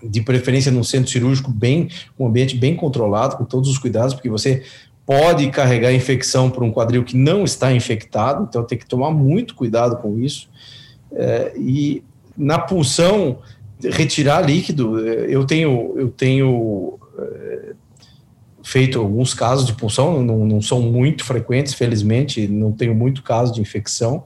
de 0.00 0.22
preferência 0.22 0.70
num 0.70 0.84
centro 0.84 1.10
cirúrgico 1.10 1.50
bem, 1.50 1.88
um 2.16 2.28
ambiente 2.28 2.56
bem 2.56 2.76
controlado, 2.76 3.38
com 3.38 3.44
todos 3.44 3.68
os 3.68 3.76
cuidados, 3.76 4.14
porque 4.14 4.30
você 4.30 4.62
pode 5.04 5.50
carregar 5.50 5.92
infecção 5.92 6.48
por 6.48 6.62
um 6.62 6.70
quadril 6.70 7.02
que 7.02 7.16
não 7.16 7.42
está 7.42 7.72
infectado, 7.72 8.46
então 8.48 8.62
tem 8.62 8.78
que 8.78 8.86
tomar 8.86 9.10
muito 9.10 9.56
cuidado 9.56 9.96
com 9.96 10.16
isso. 10.20 10.48
É, 11.10 11.54
e 11.56 12.04
na 12.36 12.56
punção, 12.56 13.40
retirar 13.82 14.40
líquido, 14.40 14.98
eu 14.98 15.44
tenho, 15.44 15.94
eu 15.96 16.08
tenho 16.08 16.98
é, 17.18 17.72
feito 18.62 18.98
alguns 18.98 19.34
casos 19.34 19.66
de 19.66 19.72
punção, 19.72 20.22
não, 20.22 20.44
não 20.44 20.62
são 20.62 20.80
muito 20.80 21.24
frequentes, 21.24 21.74
felizmente, 21.74 22.46
não 22.46 22.72
tenho 22.72 22.94
muito 22.94 23.22
caso 23.22 23.52
de 23.52 23.60
infecção, 23.60 24.24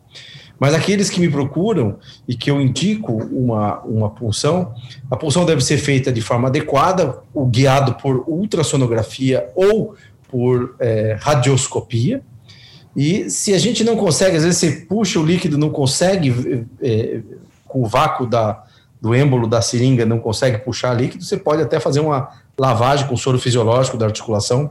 mas 0.59 0.73
aqueles 0.75 1.11
que 1.11 1.21
me 1.21 1.29
procuram 1.29 1.99
e 2.29 2.35
que 2.35 2.51
eu 2.51 2.61
indico 2.61 3.13
uma, 3.13 3.81
uma 3.81 4.11
punção, 4.11 4.75
a 5.11 5.17
punção 5.17 5.45
deve 5.45 5.63
ser 5.63 5.79
feita 5.79 6.13
de 6.13 6.21
forma 6.21 6.49
adequada, 6.49 7.19
o 7.33 7.45
guiado 7.45 7.95
por 7.95 8.25
ultrassonografia 8.29 9.49
ou 9.55 9.95
por 10.29 10.77
é, 10.79 11.17
radioscopia. 11.21 12.23
E 12.97 13.29
se 13.29 13.53
a 13.53 13.59
gente 13.59 13.83
não 13.83 13.97
consegue, 13.97 14.37
às 14.37 14.45
vezes 14.45 14.59
você 14.59 14.73
puxa 14.87 15.19
o 15.19 15.25
líquido, 15.25 15.59
não 15.59 15.71
consegue, 15.71 16.67
é, 16.81 17.21
com 17.67 17.83
o 17.83 17.87
vácuo 17.87 18.25
da, 18.25 18.63
do 19.05 19.15
êmbolo 19.15 19.47
da 19.47 19.61
seringa, 19.61 20.07
não 20.07 20.19
consegue 20.19 20.57
puxar 20.57 20.95
líquido, 20.95 21.23
você 21.23 21.37
pode 21.37 21.61
até 21.61 21.79
fazer 21.79 22.01
uma 22.01 22.31
lavagem 22.59 23.07
com 23.07 23.15
soro 23.19 23.39
fisiológico 23.39 23.99
da 23.99 24.07
articulação, 24.07 24.71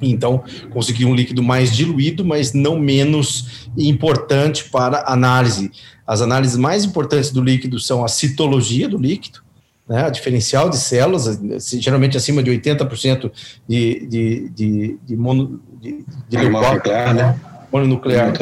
e 0.00 0.12
então 0.12 0.44
conseguir 0.70 1.06
um 1.06 1.14
líquido 1.14 1.42
mais 1.42 1.74
diluído, 1.74 2.24
mas 2.24 2.52
não 2.52 2.78
menos 2.78 3.68
importante 3.76 4.70
para 4.70 5.02
análise. 5.08 5.72
As 6.06 6.22
análises 6.22 6.56
mais 6.56 6.84
importantes 6.84 7.32
do 7.32 7.42
líquido 7.42 7.80
são 7.80 8.04
a 8.04 8.08
citologia 8.08 8.88
do 8.88 8.96
líquido, 8.96 9.40
né, 9.88 10.04
a 10.04 10.08
diferencial 10.08 10.70
de 10.70 10.78
células, 10.78 11.40
geralmente 11.72 12.16
acima 12.16 12.44
de 12.44 12.52
80% 12.52 13.32
de, 13.68 14.06
de, 14.06 14.48
de, 14.50 14.98
de, 15.04 15.16
mono, 15.16 15.60
de, 15.82 16.04
de 16.28 16.48
mononuclear, 16.48 17.12
né? 17.12 17.40
mononuclear 17.72 18.32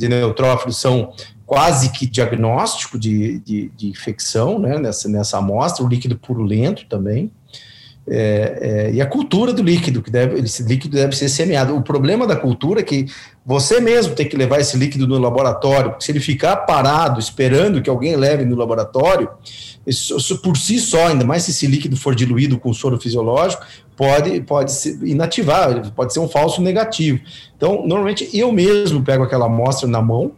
de 0.00 0.08
neutrófilos 0.08 0.78
são 0.78 1.12
quase 1.46 1.90
que 1.90 2.06
diagnóstico 2.06 2.98
de, 2.98 3.40
de, 3.40 3.68
de 3.76 3.88
infecção 3.88 4.58
né, 4.58 4.78
nessa, 4.78 5.08
nessa 5.08 5.38
amostra, 5.38 5.84
o 5.84 5.88
líquido 5.88 6.16
purulento 6.16 6.86
também. 6.86 7.30
É, 8.12 8.58
é, 8.60 8.92
e 8.92 9.00
a 9.00 9.06
cultura 9.06 9.52
do 9.52 9.62
líquido, 9.62 10.02
que 10.02 10.10
deve, 10.10 10.40
esse 10.40 10.64
líquido 10.64 10.96
deve 10.96 11.14
ser 11.14 11.28
semeado. 11.28 11.76
O 11.76 11.80
problema 11.80 12.26
da 12.26 12.34
cultura 12.34 12.80
é 12.80 12.82
que 12.82 13.06
você 13.46 13.80
mesmo 13.80 14.16
tem 14.16 14.28
que 14.28 14.36
levar 14.36 14.58
esse 14.58 14.76
líquido 14.76 15.06
no 15.06 15.16
laboratório, 15.16 15.94
se 16.00 16.10
ele 16.10 16.18
ficar 16.18 16.56
parado, 16.56 17.20
esperando 17.20 17.80
que 17.80 17.88
alguém 17.88 18.16
leve 18.16 18.44
no 18.44 18.56
laboratório, 18.56 19.30
isso 19.86 20.42
por 20.42 20.56
si 20.56 20.80
só, 20.80 21.06
ainda 21.06 21.24
mais 21.24 21.44
se 21.44 21.52
esse 21.52 21.68
líquido 21.68 21.96
for 21.96 22.14
diluído 22.14 22.58
com 22.58 22.74
soro 22.74 23.00
fisiológico, 23.00 23.64
pode, 23.96 24.40
pode 24.40 24.72
se 24.72 24.98
inativar, 25.04 25.92
pode 25.92 26.12
ser 26.12 26.18
um 26.18 26.28
falso 26.28 26.60
negativo. 26.60 27.20
Então, 27.56 27.86
normalmente 27.86 28.28
eu 28.36 28.50
mesmo 28.50 29.04
pego 29.04 29.22
aquela 29.22 29.46
amostra 29.46 29.88
na 29.88 30.02
mão 30.02 30.32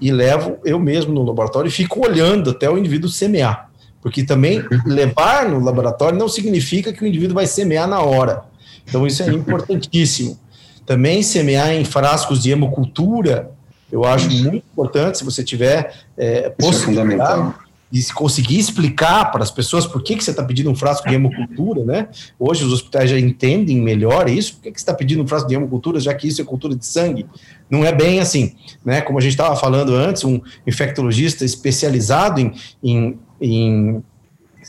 e 0.00 0.10
levo 0.10 0.58
eu 0.64 0.80
mesmo 0.80 1.12
no 1.12 1.22
laboratório 1.22 1.68
e 1.68 1.72
fico 1.72 2.04
olhando 2.04 2.50
até 2.50 2.68
o 2.68 2.76
indivíduo 2.76 3.08
semear. 3.08 3.67
Porque 4.00 4.24
também 4.24 4.64
levar 4.86 5.48
no 5.48 5.60
laboratório 5.60 6.18
não 6.18 6.28
significa 6.28 6.92
que 6.92 7.02
o 7.02 7.06
indivíduo 7.06 7.34
vai 7.34 7.46
semear 7.46 7.88
na 7.88 8.00
hora. 8.00 8.44
Então, 8.86 9.06
isso 9.06 9.22
é 9.22 9.28
importantíssimo. 9.32 10.38
Também 10.86 11.22
semear 11.22 11.72
em 11.72 11.84
frascos 11.84 12.42
de 12.42 12.50
hemocultura, 12.50 13.50
eu 13.90 14.04
acho 14.04 14.30
muito 14.30 14.64
importante, 14.72 15.18
se 15.18 15.24
você 15.24 15.42
tiver 15.42 15.94
é, 16.16 16.50
possibilidade 16.50 17.54
de 17.90 18.12
conseguir 18.12 18.58
explicar 18.58 19.32
para 19.32 19.42
as 19.42 19.50
pessoas 19.50 19.86
por 19.86 20.02
que, 20.02 20.14
que 20.14 20.22
você 20.22 20.30
está 20.30 20.44
pedindo 20.44 20.70
um 20.70 20.74
frasco 20.74 21.08
de 21.08 21.14
hemocultura, 21.14 21.84
né? 21.84 22.08
Hoje 22.38 22.64
os 22.64 22.72
hospitais 22.72 23.08
já 23.08 23.18
entendem 23.18 23.80
melhor 23.80 24.28
isso, 24.28 24.54
por 24.54 24.62
que, 24.62 24.72
que 24.72 24.78
você 24.78 24.82
está 24.82 24.92
pedindo 24.92 25.22
um 25.22 25.26
frasco 25.26 25.48
de 25.48 25.54
hemocultura, 25.54 25.98
já 25.98 26.12
que 26.12 26.28
isso 26.28 26.42
é 26.42 26.44
cultura 26.44 26.74
de 26.76 26.84
sangue? 26.84 27.26
Não 27.70 27.84
é 27.84 27.92
bem 27.92 28.20
assim, 28.20 28.54
né? 28.84 29.00
Como 29.00 29.18
a 29.18 29.22
gente 29.22 29.32
estava 29.32 29.56
falando 29.56 29.94
antes, 29.94 30.22
um 30.22 30.40
infectologista 30.66 31.44
especializado 31.44 32.40
em, 32.40 32.52
em 32.82 33.18
em 33.40 34.02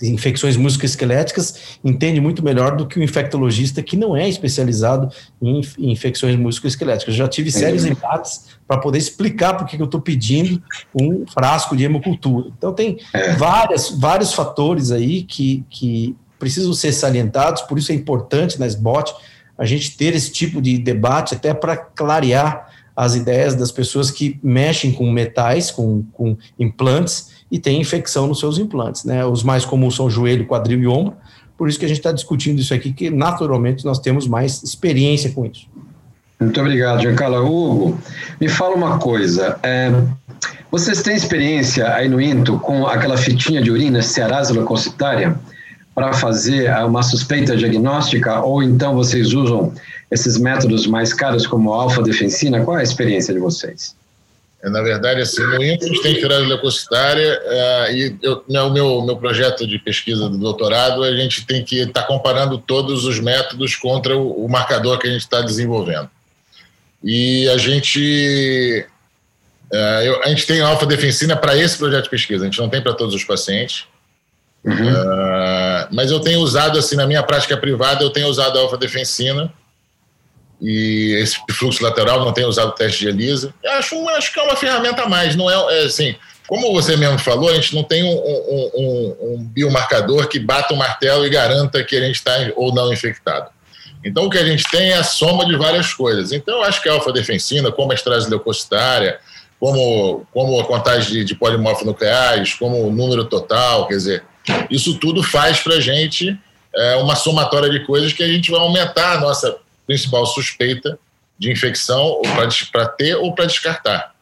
infecções 0.02 0.56
musculoesqueléticas 0.56 1.80
entende 1.84 2.22
muito 2.22 2.44
melhor 2.44 2.76
do 2.76 2.88
que 2.88 3.00
o 3.00 3.04
infectologista 3.04 3.82
que 3.82 3.98
não 3.98 4.16
é 4.16 4.30
especializado 4.30 5.10
em, 5.42 5.62
infecções 5.78 6.36
musculoesqueléticas. 6.36 7.14
Eu 7.14 7.18
já 7.18 7.28
tive 7.28 7.52
sérios 7.52 7.86
embates 7.86 8.46
para 8.68 8.78
poder 8.78 8.98
explicar 8.98 9.56
por 9.56 9.68
que 9.68 9.80
eu 9.80 9.86
estou 9.86 10.02
pedindo 10.02 10.62
um 11.00 11.26
frasco 11.28 11.76
de 11.76 11.84
hemocultura. 11.84 12.50
Então 12.58 12.74
tem 12.74 13.00
é. 13.14 13.34
várias, 13.34 13.90
vários 13.90 14.34
fatores 14.34 14.92
aí 14.92 15.24
que, 15.24 15.66
que 15.70 16.16
precisam 16.38 16.74
ser 16.74 16.94
salientados, 16.94 17.64
por 17.64 17.78
isso 17.78 17.92
é 17.92 17.96
importante 17.96 18.60
na 18.60 18.66
SBOT 18.66 19.14
a 19.58 19.66
gente 19.66 19.98
ter 19.98 20.16
esse 20.16 20.32
tipo 20.32 20.62
de 20.62 20.78
debate 20.78 21.36
até 21.36 21.54
para 21.54 21.76
clarear 21.76 22.70
as 23.00 23.16
ideias 23.16 23.56
das 23.56 23.72
pessoas 23.72 24.12
que 24.12 24.38
mexem 24.44 24.92
com 24.92 25.10
metais, 25.10 25.72
com, 25.72 26.04
com 26.12 26.36
implantes, 26.60 27.30
e 27.50 27.58
tem 27.58 27.80
infecção 27.80 28.28
nos 28.28 28.42
seus 28.42 28.58
implantes. 28.58 29.06
Né? 29.06 29.26
Os 29.26 29.42
mais 29.42 29.64
comuns 29.64 29.96
são 29.96 30.10
joelho, 30.10 30.46
quadril 30.46 30.82
e 30.82 30.88
ombro, 30.88 31.14
por 31.58 31.70
isso 31.70 31.80
que 31.80 31.86
a 31.86 31.88
gente 31.88 32.00
está 32.00 32.12
discutindo 32.12 32.60
isso 32.60 32.74
aqui, 32.74 32.92
que 32.92 33.10
naturalmente 33.10 33.86
nós 33.86 34.00
temos 34.00 34.28
mais 34.28 34.62
experiência 34.64 35.32
com 35.32 35.46
isso. 35.46 35.66
Muito 36.42 36.60
obrigado, 36.60 37.02
Giancarlo. 37.02 37.46
Hugo, 37.46 37.98
me 38.40 38.50
fala 38.50 38.76
uma 38.76 39.00
coisa. 39.00 39.58
É, 39.64 39.94
vocês 40.70 41.02
têm 41.02 41.16
experiência 41.16 41.94
aí 41.94 42.10
no 42.10 42.20
INTO 42.20 42.60
com 42.60 42.86
aquela 42.86 43.16
fitinha 43.16 43.62
de 43.62 43.72
urina 43.72 44.02
cearase 44.02 44.52
leucocitária 44.52 45.40
para 45.96 46.12
fazer 46.12 46.70
uma 46.86 47.02
suspeita 47.02 47.56
diagnóstica 47.56 48.42
ou 48.42 48.62
então 48.62 48.94
vocês 48.94 49.34
usam 49.34 49.72
esses 50.12 50.38
métodos 50.38 50.88
mais 50.88 51.14
caros 51.14 51.46
como 51.46 51.74
alfa-defensina? 51.74 52.64
Qual 52.64 52.78
é 52.78 52.82
a 52.82 52.84
experiência 52.84 53.34
de 53.34 53.40
vocês? 53.40 53.96
É, 54.62 54.70
na 54.70 54.82
verdade, 54.82 55.22
assim, 55.22 55.42
no 55.42 55.56
a 55.56 55.64
gente 55.64 56.02
tem 56.02 56.16
tirose 56.16 56.46
leucocitária 56.46 57.42
uh, 57.46 57.94
e 57.94 58.18
eu, 58.22 58.44
né, 58.50 58.70
meu, 58.70 59.02
meu 59.02 59.16
projeto 59.16 59.66
de 59.66 59.80
pesquisa 59.80 60.28
do 60.28 60.38
doutorado, 60.38 61.04
a 61.04 61.16
gente 61.16 61.46
tem 61.46 61.64
que 61.64 61.80
estar 61.80 62.02
tá 62.02 62.08
comparando 62.08 62.58
todos 62.58 63.06
os 63.06 63.20
métodos 63.20 63.76
contra 63.76 64.18
o, 64.18 64.46
o 64.46 64.50
marcador 64.50 65.00
que 65.00 65.08
a 65.08 65.12
gente 65.12 65.22
está 65.22 65.42
desenvolvendo. 65.42 66.10
E 67.04 67.48
a 67.50 67.58
gente 67.58 68.86
Uh, 69.72 70.02
eu, 70.04 70.24
a 70.24 70.30
gente 70.30 70.48
tem 70.48 70.62
alfa-defensina 70.62 71.36
para 71.36 71.56
esse 71.56 71.78
projeto 71.78 72.06
de 72.06 72.10
pesquisa, 72.10 72.44
a 72.44 72.46
gente 72.48 72.60
não 72.60 72.70
tem 72.70 72.82
para 72.82 72.94
todos 72.94 73.14
os 73.14 73.24
pacientes. 73.24 73.86
Uhum. 74.66 74.74
Uh, 74.74 75.88
mas 75.92 76.10
eu 76.10 76.20
tenho 76.20 76.40
usado, 76.40 76.78
assim, 76.80 76.96
na 76.96 77.06
minha 77.06 77.22
prática 77.22 77.56
privada, 77.56 78.04
eu 78.04 78.10
tenho 78.10 78.28
usado 78.28 78.58
a 78.58 78.62
alfa-defensina 78.62 79.54
e 80.62 81.16
esse 81.22 81.38
fluxo 81.52 81.84
lateral, 81.84 82.20
não 82.24 82.34
tenho 82.34 82.48
usado 82.48 82.74
teste 82.74 83.00
de 83.00 83.10
ELISA. 83.10 83.54
Eu 83.64 83.72
acho, 83.74 84.10
acho 84.10 84.34
que 84.34 84.40
é 84.40 84.44
uma 84.44 84.56
ferramenta 84.56 85.04
a 85.04 85.10
mais, 85.10 85.36
não 85.36 85.50
é, 85.50 85.82
é 85.82 85.86
assim, 85.86 86.16
como 86.48 86.74
você 86.74 86.98
mesmo 86.98 87.20
falou, 87.20 87.50
a 87.50 87.54
gente 87.54 87.76
não 87.76 87.84
tem 87.84 88.04
um, 88.04 88.18
um, 88.18 88.72
um, 88.76 89.18
um 89.22 89.44
biomarcador 89.44 90.28
que 90.28 90.40
bata 90.40 90.74
o 90.74 90.78
martelo 90.78 91.26
e 91.26 91.30
garanta 91.30 91.84
que 91.84 91.96
a 91.96 92.02
gente 92.02 92.16
está 92.16 92.34
ou 92.56 92.74
não 92.74 92.92
infectado. 92.92 93.50
Então, 94.04 94.26
o 94.26 94.30
que 94.30 94.38
a 94.38 94.46
gente 94.46 94.64
tem 94.72 94.92
é 94.92 94.98
a 94.98 95.04
soma 95.04 95.46
de 95.46 95.56
várias 95.56 95.94
coisas. 95.94 96.32
Então, 96.32 96.58
eu 96.58 96.64
acho 96.64 96.82
que 96.82 96.90
a 96.90 96.94
alfa-defensina, 96.94 97.72
como 97.72 97.92
a 97.92 97.96
estrase 97.96 98.30
leucocitária, 98.30 99.20
como, 99.60 100.26
como 100.34 100.60
a 100.60 100.66
contagem 100.66 101.12
de, 101.12 101.26
de 101.26 101.36
polimorfonucleares, 101.36 102.54
como 102.54 102.88
o 102.88 102.92
número 102.92 103.26
total, 103.26 103.88
quer 103.88 103.96
dizer, 103.96 104.24
isso 104.70 104.98
tudo 105.00 105.22
faz 105.22 105.60
para 105.60 105.76
a 105.76 105.80
gente 105.82 106.36
é, 106.74 106.96
uma 106.96 107.16
somatória 107.16 107.70
de 107.70 107.86
coisas 107.86 108.14
que 108.14 108.24
a 108.24 108.28
gente 108.28 108.50
vai 108.50 108.60
aumentar 108.60 109.18
a 109.18 109.20
nossa 109.20 109.58
principal 109.90 110.24
suspeita 110.28 111.00
de 111.40 111.52
infecção 111.52 112.22
para 112.72 112.88
ter 112.88 113.16
ou 113.16 113.34
para 113.34 113.46
descartar. 113.46 114.14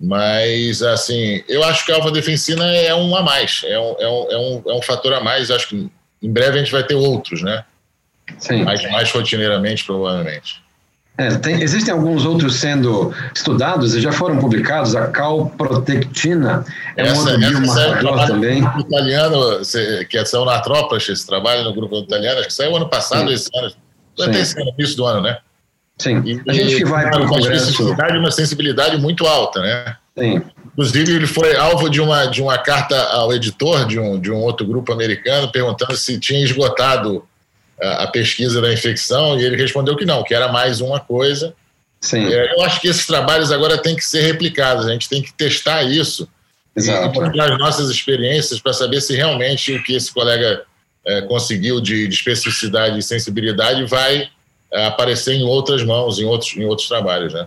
Mas, 0.00 0.82
assim, 0.82 1.44
eu 1.46 1.62
acho 1.62 1.84
que 1.84 1.92
a 1.92 1.96
alfa-defensina 1.96 2.64
é 2.64 2.94
um 2.94 3.14
a 3.14 3.22
mais, 3.22 3.62
é 3.66 3.78
um, 3.78 3.96
é, 3.98 4.08
um, 4.08 4.30
é, 4.30 4.36
um, 4.38 4.62
é 4.66 4.74
um 4.74 4.82
fator 4.82 5.12
a 5.12 5.20
mais. 5.20 5.50
Acho 5.50 5.68
que 5.68 5.90
em 6.22 6.32
breve 6.32 6.56
a 6.56 6.62
gente 6.62 6.72
vai 6.72 6.82
ter 6.82 6.94
outros, 6.94 7.42
né? 7.42 7.64
Sim. 8.38 8.64
Mais, 8.64 8.82
mais 8.90 9.12
rotineiramente, 9.12 9.84
provavelmente. 9.84 10.64
É, 11.16 11.36
tem, 11.36 11.62
existem 11.62 11.92
alguns 11.92 12.24
outros 12.24 12.56
sendo 12.56 13.14
estudados 13.32 13.94
e 13.94 14.00
já 14.00 14.10
foram 14.10 14.38
publicados. 14.38 14.96
A 14.96 15.08
calprotectina 15.08 16.64
é 16.96 17.02
essa, 17.02 17.14
um 17.14 17.18
outro 17.18 17.38
biomarcador 17.38 18.26
também. 18.26 18.64
italiano, 18.80 19.60
que 20.08 20.24
saiu 20.24 20.44
na 20.44 20.56
Atrópolis, 20.56 21.08
esse 21.08 21.26
trabalho 21.26 21.62
no 21.62 21.74
grupo 21.74 21.98
italiano, 21.98 22.40
acho 22.40 22.48
que 22.48 22.54
saiu 22.54 22.74
ano 22.74 22.88
passado, 22.88 23.28
Sim. 23.28 23.34
esse 23.34 23.50
ano. 23.54 23.83
Até 24.20 24.40
esse 24.40 24.60
ano, 24.60 24.72
início 24.78 24.96
do 24.96 25.04
ano, 25.04 25.20
né? 25.20 25.38
Sim. 25.98 26.22
E, 26.24 26.42
a 26.48 26.52
gente 26.52 26.76
que 26.76 26.84
vai 26.84 27.10
para 27.10 27.22
o 27.22 27.28
Congresso. 27.28 27.92
Uma 27.92 28.18
uma 28.18 28.30
sensibilidade 28.30 28.96
muito 28.98 29.26
alta, 29.26 29.60
né? 29.60 29.96
Sim. 30.16 30.42
Inclusive, 30.72 31.12
ele 31.12 31.26
foi 31.26 31.56
alvo 31.56 31.88
de 31.88 32.00
uma, 32.00 32.26
de 32.26 32.42
uma 32.42 32.58
carta 32.58 33.00
ao 33.10 33.32
editor 33.32 33.86
de 33.86 33.98
um, 33.98 34.20
de 34.20 34.30
um 34.30 34.40
outro 34.40 34.66
grupo 34.66 34.92
americano 34.92 35.50
perguntando 35.50 35.96
se 35.96 36.18
tinha 36.18 36.42
esgotado 36.42 37.24
a, 37.80 38.04
a 38.04 38.06
pesquisa 38.08 38.60
da 38.60 38.72
infecção 38.72 39.38
e 39.38 39.44
ele 39.44 39.56
respondeu 39.56 39.96
que 39.96 40.04
não, 40.04 40.22
que 40.24 40.34
era 40.34 40.48
mais 40.48 40.80
uma 40.80 40.98
coisa. 40.98 41.54
Sim. 42.00 42.26
É, 42.26 42.54
eu 42.54 42.62
acho 42.62 42.80
que 42.80 42.88
esses 42.88 43.06
trabalhos 43.06 43.50
agora 43.50 43.78
têm 43.78 43.96
que 43.96 44.04
ser 44.04 44.22
replicados, 44.22 44.86
a 44.86 44.92
gente 44.92 45.08
tem 45.08 45.22
que 45.22 45.32
testar 45.32 45.82
isso 45.84 46.28
Exato. 46.76 47.16
e 47.16 47.20
mostrar 47.20 47.52
as 47.52 47.58
nossas 47.58 47.88
experiências 47.88 48.60
para 48.60 48.72
saber 48.72 49.00
se 49.00 49.14
realmente 49.14 49.72
o 49.72 49.82
que 49.82 49.94
esse 49.94 50.12
colega 50.12 50.64
é, 51.06 51.22
conseguiu 51.22 51.80
de, 51.80 52.08
de, 52.08 52.14
especificidade 52.14 52.98
e 52.98 53.02
sensibilidade 53.02 53.84
vai 53.84 54.28
é, 54.72 54.86
aparecer 54.86 55.34
em 55.34 55.44
outras 55.44 55.84
mãos, 55.84 56.18
em 56.18 56.24
outros, 56.24 56.56
em 56.56 56.64
outros 56.64 56.88
trabalhos, 56.88 57.32
né? 57.32 57.46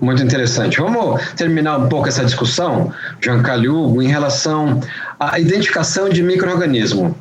Muito 0.00 0.22
interessante. 0.22 0.78
Vamos 0.78 1.22
terminar 1.34 1.78
um 1.78 1.88
pouco 1.88 2.08
essa 2.08 2.24
discussão, 2.24 2.92
Calhugo, 3.20 4.02
em 4.02 4.08
relação 4.08 4.80
à 5.18 5.38
identificação 5.38 6.08
de 6.08 6.22
microorganismo. 6.22 7.16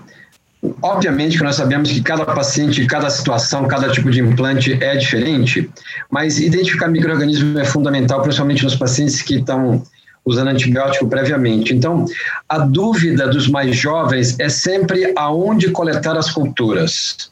Obviamente 0.81 1.37
que 1.37 1.43
nós 1.43 1.55
sabemos 1.55 1.91
que 1.91 2.01
cada 2.01 2.25
paciente, 2.25 2.85
cada 2.87 3.09
situação, 3.09 3.67
cada 3.67 3.89
tipo 3.91 4.09
de 4.09 4.19
implante 4.19 4.73
é 4.83 4.97
diferente, 4.97 5.69
mas 6.09 6.39
identificar 6.39 6.87
microorganismo 6.87 7.59
é 7.59 7.63
fundamental, 7.63 8.21
principalmente 8.21 8.63
nos 8.63 8.75
pacientes 8.75 9.21
que 9.21 9.35
estão 9.35 9.83
usando 10.25 10.48
antibiótico 10.48 11.08
previamente. 11.08 11.74
Então, 11.74 12.05
a 12.50 12.60
dúvida 12.60 13.27
dos 13.27 13.48
mais 13.48 13.75
jovens 13.75 14.39
é 14.39 14.50
sempre 14.50 15.13
aonde 15.15 15.70
coletar 15.72 16.17
as 16.17 16.32
culturas. 16.32 17.32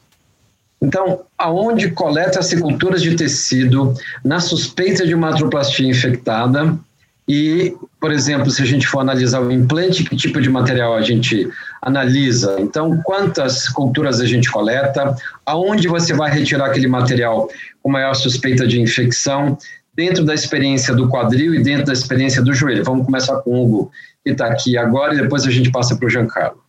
Então, 0.80 1.22
aonde 1.36 1.90
coleta 1.90 2.38
as 2.38 2.52
culturas 2.54 3.02
de 3.02 3.16
tecido 3.16 3.94
na 4.24 4.38
suspeita 4.38 5.06
de 5.06 5.14
uma 5.14 5.30
atroplastia 5.30 5.88
infectada 5.88 6.78
e, 7.26 7.74
por 7.98 8.12
exemplo, 8.12 8.50
se 8.50 8.62
a 8.62 8.66
gente 8.66 8.86
for 8.86 9.00
analisar 9.00 9.40
o 9.40 9.50
implante, 9.50 10.04
que 10.04 10.14
tipo 10.14 10.40
de 10.42 10.50
material 10.50 10.94
a 10.94 11.00
gente 11.00 11.48
analisa? 11.80 12.56
Então, 12.58 13.00
quantas 13.02 13.66
culturas 13.68 14.20
a 14.20 14.26
gente 14.26 14.50
coleta? 14.50 15.16
Aonde 15.46 15.88
você 15.88 16.12
vai 16.12 16.30
retirar 16.30 16.66
aquele 16.66 16.86
material 16.86 17.48
com 17.82 17.90
maior 17.90 18.14
suspeita 18.14 18.66
de 18.66 18.78
infecção? 18.78 19.56
Dentro 19.94 20.24
da 20.24 20.34
experiência 20.34 20.94
do 20.94 21.08
quadril 21.08 21.54
e 21.54 21.62
dentro 21.62 21.86
da 21.86 21.92
experiência 21.92 22.42
do 22.42 22.52
joelho. 22.52 22.84
Vamos 22.84 23.06
começar 23.06 23.40
com 23.42 23.50
o 23.50 23.64
Hugo, 23.64 23.92
que 24.24 24.30
está 24.32 24.46
aqui 24.46 24.76
agora, 24.76 25.14
e 25.14 25.20
depois 25.20 25.46
a 25.46 25.50
gente 25.50 25.70
passa 25.70 25.96
para 25.96 26.06
o 26.06 26.10
Giancarlo. 26.10 26.62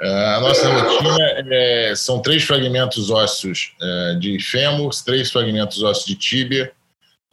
É, 0.00 0.34
a 0.34 0.40
nossa 0.40 0.68
rotina 0.68 1.16
é, 1.50 1.92
são 1.96 2.22
três 2.22 2.44
fragmentos 2.44 3.10
ósseos 3.10 3.74
é, 3.80 4.14
de 4.20 4.38
fêmur, 4.40 4.90
três 5.04 5.30
fragmentos 5.30 5.82
ósseos 5.82 6.06
de 6.06 6.14
tíbia, 6.14 6.72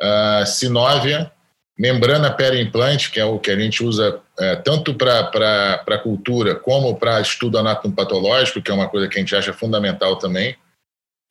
uh, 0.01 0.45
sinóvia, 0.45 1.31
membrana 1.77 2.31
periimplante, 2.31 3.11
que 3.11 3.19
é 3.19 3.25
o 3.25 3.39
que 3.39 3.51
a 3.51 3.59
gente 3.59 3.83
usa 3.83 4.21
é, 4.39 4.55
tanto 4.55 4.93
para 4.95 5.99
cultura 6.01 6.55
como 6.55 6.95
para 6.95 7.21
estudo 7.21 7.57
anatomopatológico, 7.57 8.61
que 8.61 8.71
é 8.71 8.73
uma 8.73 8.87
coisa 8.87 9.07
que 9.07 9.17
a 9.17 9.19
gente 9.19 9.35
acha 9.35 9.53
fundamental 9.53 10.17
também. 10.17 10.55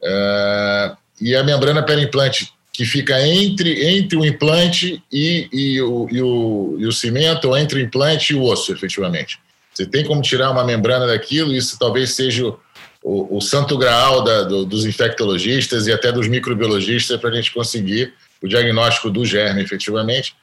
É, 0.03 0.97
e 1.21 1.35
a 1.35 1.43
membrana 1.43 1.83
periimplante, 1.83 2.53
que 2.75 2.85
fica 2.85 3.25
entre, 3.25 3.87
entre 3.89 4.19
o 4.19 4.27
implante 4.27 5.01
e, 5.11 5.49
e, 5.53 5.81
o, 5.81 6.09
e, 6.11 6.21
o, 6.21 6.77
e 6.81 6.87
o 6.87 6.93
cimento, 6.93 7.49
ou 7.49 7.57
entre 7.57 7.79
o 7.79 7.81
implante 7.81 8.33
e 8.33 8.37
o 8.37 8.43
osso, 8.43 8.73
efetivamente. 8.73 9.39
Você 9.73 9.87
tem 9.87 10.05
como 10.05 10.21
tirar 10.21 10.51
uma 10.51 10.65
membrana 10.65 11.07
daquilo, 11.07 11.55
isso 11.55 11.79
talvez 11.79 12.11
seja 12.11 12.45
o, 12.45 12.59
o, 13.01 13.37
o 13.37 13.41
santo 13.41 13.79
graal 13.79 14.25
da, 14.25 14.43
do, 14.43 14.65
dos 14.65 14.85
infectologistas 14.85 15.87
e 15.87 15.93
até 15.93 16.11
dos 16.11 16.27
microbiologistas 16.27 17.21
para 17.21 17.31
a 17.31 17.35
gente 17.35 17.53
conseguir 17.53 18.13
o 18.43 18.49
diagnóstico 18.49 19.09
do 19.09 19.25
germe, 19.25 19.63
efetivamente. 19.63 20.35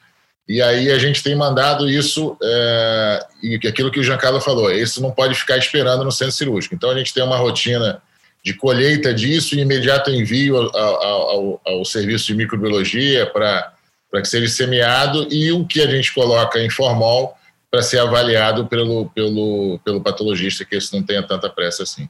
E 0.48 0.62
aí 0.62 0.90
a 0.90 0.98
gente 0.98 1.22
tem 1.22 1.36
mandado 1.36 1.88
isso, 1.88 2.34
é, 2.42 3.26
e 3.42 3.56
aquilo 3.68 3.90
que 3.90 4.00
o 4.00 4.02
Giancarlo 4.02 4.40
falou, 4.40 4.72
isso 4.72 5.02
não 5.02 5.10
pode 5.10 5.34
ficar 5.34 5.58
esperando 5.58 6.02
no 6.02 6.10
centro 6.10 6.32
cirúrgico. 6.32 6.74
Então 6.74 6.90
a 6.90 6.96
gente 6.96 7.12
tem 7.12 7.22
uma 7.22 7.36
rotina 7.36 8.00
de 8.44 8.54
colheita 8.54 9.14
disso 9.14 9.54
e 9.54 9.60
imediato 9.60 10.10
envio 10.10 10.56
ao, 10.56 10.76
ao, 10.76 11.60
ao 11.64 11.84
serviço 11.84 12.26
de 12.26 12.34
microbiologia 12.34 13.26
para 13.26 13.72
que 14.20 14.28
seja 14.28 14.48
semeado 14.48 15.26
e 15.30 15.52
o 15.52 15.64
que 15.64 15.80
a 15.80 15.86
gente 15.86 16.12
coloca 16.12 16.58
em 16.58 16.68
formol 16.68 17.34
para 17.70 17.82
ser 17.82 18.00
avaliado 18.00 18.66
pelo, 18.66 19.08
pelo, 19.10 19.80
pelo 19.84 20.00
patologista, 20.02 20.64
que 20.64 20.76
esse 20.76 20.92
não 20.92 21.02
tenha 21.02 21.22
tanta 21.22 21.48
pressa 21.48 21.84
assim. 21.84 22.08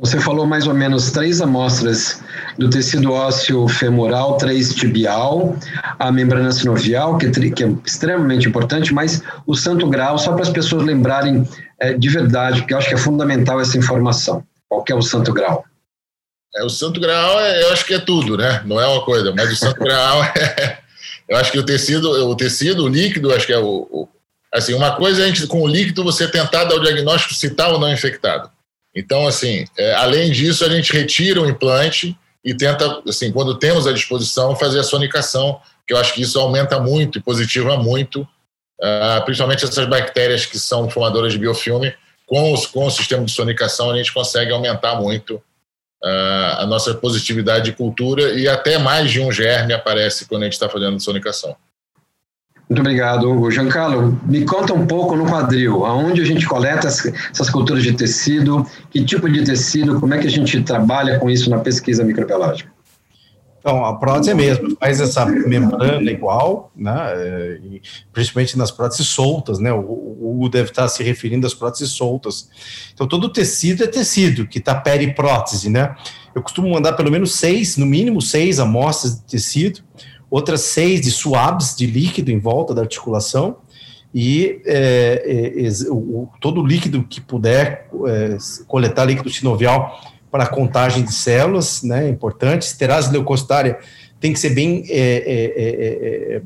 Você 0.00 0.18
falou 0.18 0.44
mais 0.44 0.66
ou 0.66 0.74
menos 0.74 1.12
três 1.12 1.40
amostras 1.40 2.20
do 2.58 2.68
tecido 2.68 3.12
ósseo 3.12 3.68
femoral, 3.68 4.36
três 4.36 4.74
tibial, 4.74 5.56
a 5.96 6.10
membrana 6.10 6.50
sinovial, 6.50 7.16
que, 7.18 7.26
é, 7.26 7.30
que 7.30 7.62
é 7.62 7.72
extremamente 7.84 8.48
importante, 8.48 8.92
mas 8.92 9.22
o 9.46 9.54
santo 9.54 9.86
grau, 9.88 10.18
só 10.18 10.32
para 10.32 10.42
as 10.42 10.50
pessoas 10.50 10.82
lembrarem 10.82 11.46
é, 11.78 11.92
de 11.92 12.08
verdade, 12.08 12.62
porque 12.62 12.74
eu 12.74 12.78
acho 12.78 12.88
que 12.88 12.94
é 12.94 12.98
fundamental 12.98 13.60
essa 13.60 13.78
informação. 13.78 14.42
Qual 14.72 14.82
que 14.82 14.90
é 14.90 14.94
o 14.94 15.02
santo 15.02 15.34
grau? 15.34 15.66
É, 16.56 16.64
o 16.64 16.70
santo 16.70 16.98
grau, 16.98 17.38
é, 17.40 17.62
eu 17.62 17.72
acho 17.74 17.84
que 17.84 17.92
é 17.92 17.98
tudo, 17.98 18.38
né? 18.38 18.62
Não 18.64 18.80
é 18.80 18.86
uma 18.86 19.04
coisa, 19.04 19.30
mas 19.30 19.52
o 19.52 19.56
santo 19.56 19.78
grau 19.84 20.24
é... 20.24 20.78
Eu 21.28 21.36
acho 21.36 21.52
que 21.52 21.58
o 21.58 21.62
tecido, 21.62 22.10
o 22.10 22.34
tecido, 22.34 22.84
o 22.84 22.88
líquido, 22.88 23.34
acho 23.34 23.46
que 23.46 23.52
é 23.52 23.58
o, 23.58 23.86
o 23.90 24.08
assim, 24.50 24.72
uma 24.72 24.96
coisa 24.96 25.20
é 25.20 25.24
a 25.24 25.28
gente, 25.28 25.46
com 25.46 25.60
o 25.60 25.66
líquido, 25.66 26.02
você 26.02 26.26
tentar 26.26 26.64
dar 26.64 26.76
o 26.76 26.80
diagnóstico 26.80 27.34
se 27.34 27.48
está 27.48 27.68
ou 27.68 27.78
não 27.78 27.92
infectado. 27.92 28.50
Então, 28.96 29.26
assim, 29.26 29.66
é, 29.76 29.92
além 29.92 30.30
disso, 30.30 30.64
a 30.64 30.70
gente 30.70 30.90
retira 30.90 31.42
o 31.42 31.46
implante 31.46 32.16
e 32.42 32.54
tenta, 32.54 33.02
assim, 33.06 33.30
quando 33.30 33.58
temos 33.58 33.86
à 33.86 33.92
disposição, 33.92 34.56
fazer 34.56 34.80
a 34.80 34.84
sonicação, 34.84 35.60
que 35.86 35.92
eu 35.92 35.98
acho 35.98 36.14
que 36.14 36.22
isso 36.22 36.40
aumenta 36.40 36.80
muito 36.80 37.18
e 37.18 37.22
positiva 37.22 37.76
muito, 37.76 38.22
uh, 38.22 39.22
principalmente 39.26 39.66
essas 39.66 39.86
bactérias 39.86 40.46
que 40.46 40.58
são 40.58 40.88
formadoras 40.88 41.34
de 41.34 41.38
biofilme, 41.38 41.94
com, 42.26 42.52
os, 42.52 42.66
com 42.66 42.86
o 42.86 42.90
sistema 42.90 43.24
de 43.24 43.32
sonicação 43.32 43.90
a 43.90 43.96
gente 43.96 44.12
consegue 44.12 44.52
aumentar 44.52 44.96
muito 45.00 45.34
uh, 46.02 46.58
a 46.58 46.66
nossa 46.66 46.94
positividade 46.94 47.66
de 47.66 47.72
cultura 47.72 48.32
e 48.32 48.48
até 48.48 48.78
mais 48.78 49.10
de 49.10 49.20
um 49.20 49.30
germe 49.30 49.72
aparece 49.72 50.26
quando 50.26 50.42
a 50.42 50.44
gente 50.46 50.54
está 50.54 50.68
fazendo 50.68 51.00
sonicação. 51.00 51.54
Muito 52.68 52.80
obrigado, 52.80 53.30
Hugo. 53.30 53.50
Giancarlo, 53.50 54.18
me 54.24 54.46
conta 54.46 54.72
um 54.72 54.86
pouco 54.86 55.14
no 55.14 55.26
quadril, 55.26 55.84
aonde 55.84 56.22
a 56.22 56.24
gente 56.24 56.46
coleta 56.46 56.88
essas 56.88 57.50
culturas 57.50 57.82
de 57.82 57.92
tecido, 57.92 58.66
que 58.90 59.04
tipo 59.04 59.28
de 59.28 59.44
tecido, 59.44 60.00
como 60.00 60.14
é 60.14 60.18
que 60.18 60.26
a 60.26 60.30
gente 60.30 60.62
trabalha 60.62 61.18
com 61.18 61.28
isso 61.28 61.50
na 61.50 61.58
pesquisa 61.58 62.02
microbiológica? 62.02 62.72
Então, 63.62 63.84
a 63.84 63.94
prótese 63.94 64.30
é 64.30 64.34
mesmo, 64.34 64.76
faz 64.76 65.00
essa 65.00 65.24
membrana 65.24 66.10
igual, 66.10 66.72
né, 66.74 67.60
principalmente 68.12 68.58
nas 68.58 68.72
próteses 68.72 69.06
soltas, 69.06 69.60
né, 69.60 69.72
o 69.72 69.78
Hugo 70.20 70.48
deve 70.48 70.70
estar 70.70 70.88
se 70.88 71.00
referindo 71.04 71.46
às 71.46 71.54
próteses 71.54 71.90
soltas. 71.90 72.50
Então, 72.92 73.06
todo 73.06 73.32
tecido 73.32 73.84
é 73.84 73.86
tecido, 73.86 74.48
que 74.48 74.58
está 74.58 74.74
periprótese, 74.74 75.70
né. 75.70 75.94
Eu 76.34 76.42
costumo 76.42 76.70
mandar 76.70 76.94
pelo 76.94 77.08
menos 77.08 77.36
seis, 77.36 77.76
no 77.76 77.86
mínimo 77.86 78.20
seis 78.20 78.58
amostras 78.58 79.14
de 79.14 79.22
tecido, 79.26 79.80
outras 80.28 80.62
seis 80.62 81.00
de 81.00 81.12
suaves 81.12 81.76
de 81.76 81.86
líquido 81.86 82.32
em 82.32 82.40
volta 82.40 82.74
da 82.74 82.82
articulação, 82.82 83.58
e 84.12 84.60
é, 84.66 85.54
é, 85.56 85.88
o, 85.88 86.28
todo 86.40 86.66
líquido 86.66 87.04
que 87.04 87.20
puder 87.20 87.88
é, 88.08 88.36
coletar 88.66 89.04
líquido 89.04 89.30
sinovial 89.30 90.00
para 90.32 90.46
contagem 90.46 91.04
de 91.04 91.12
células, 91.12 91.82
né, 91.82 92.08
importante. 92.08 92.62
Esterase 92.62 93.12
leucocitária 93.12 93.78
tem 94.18 94.32
que 94.32 94.40
ser 94.40 94.50
bem. 94.50 94.82
É, 94.88 94.96
é, 94.98 96.36
é, 96.36 96.42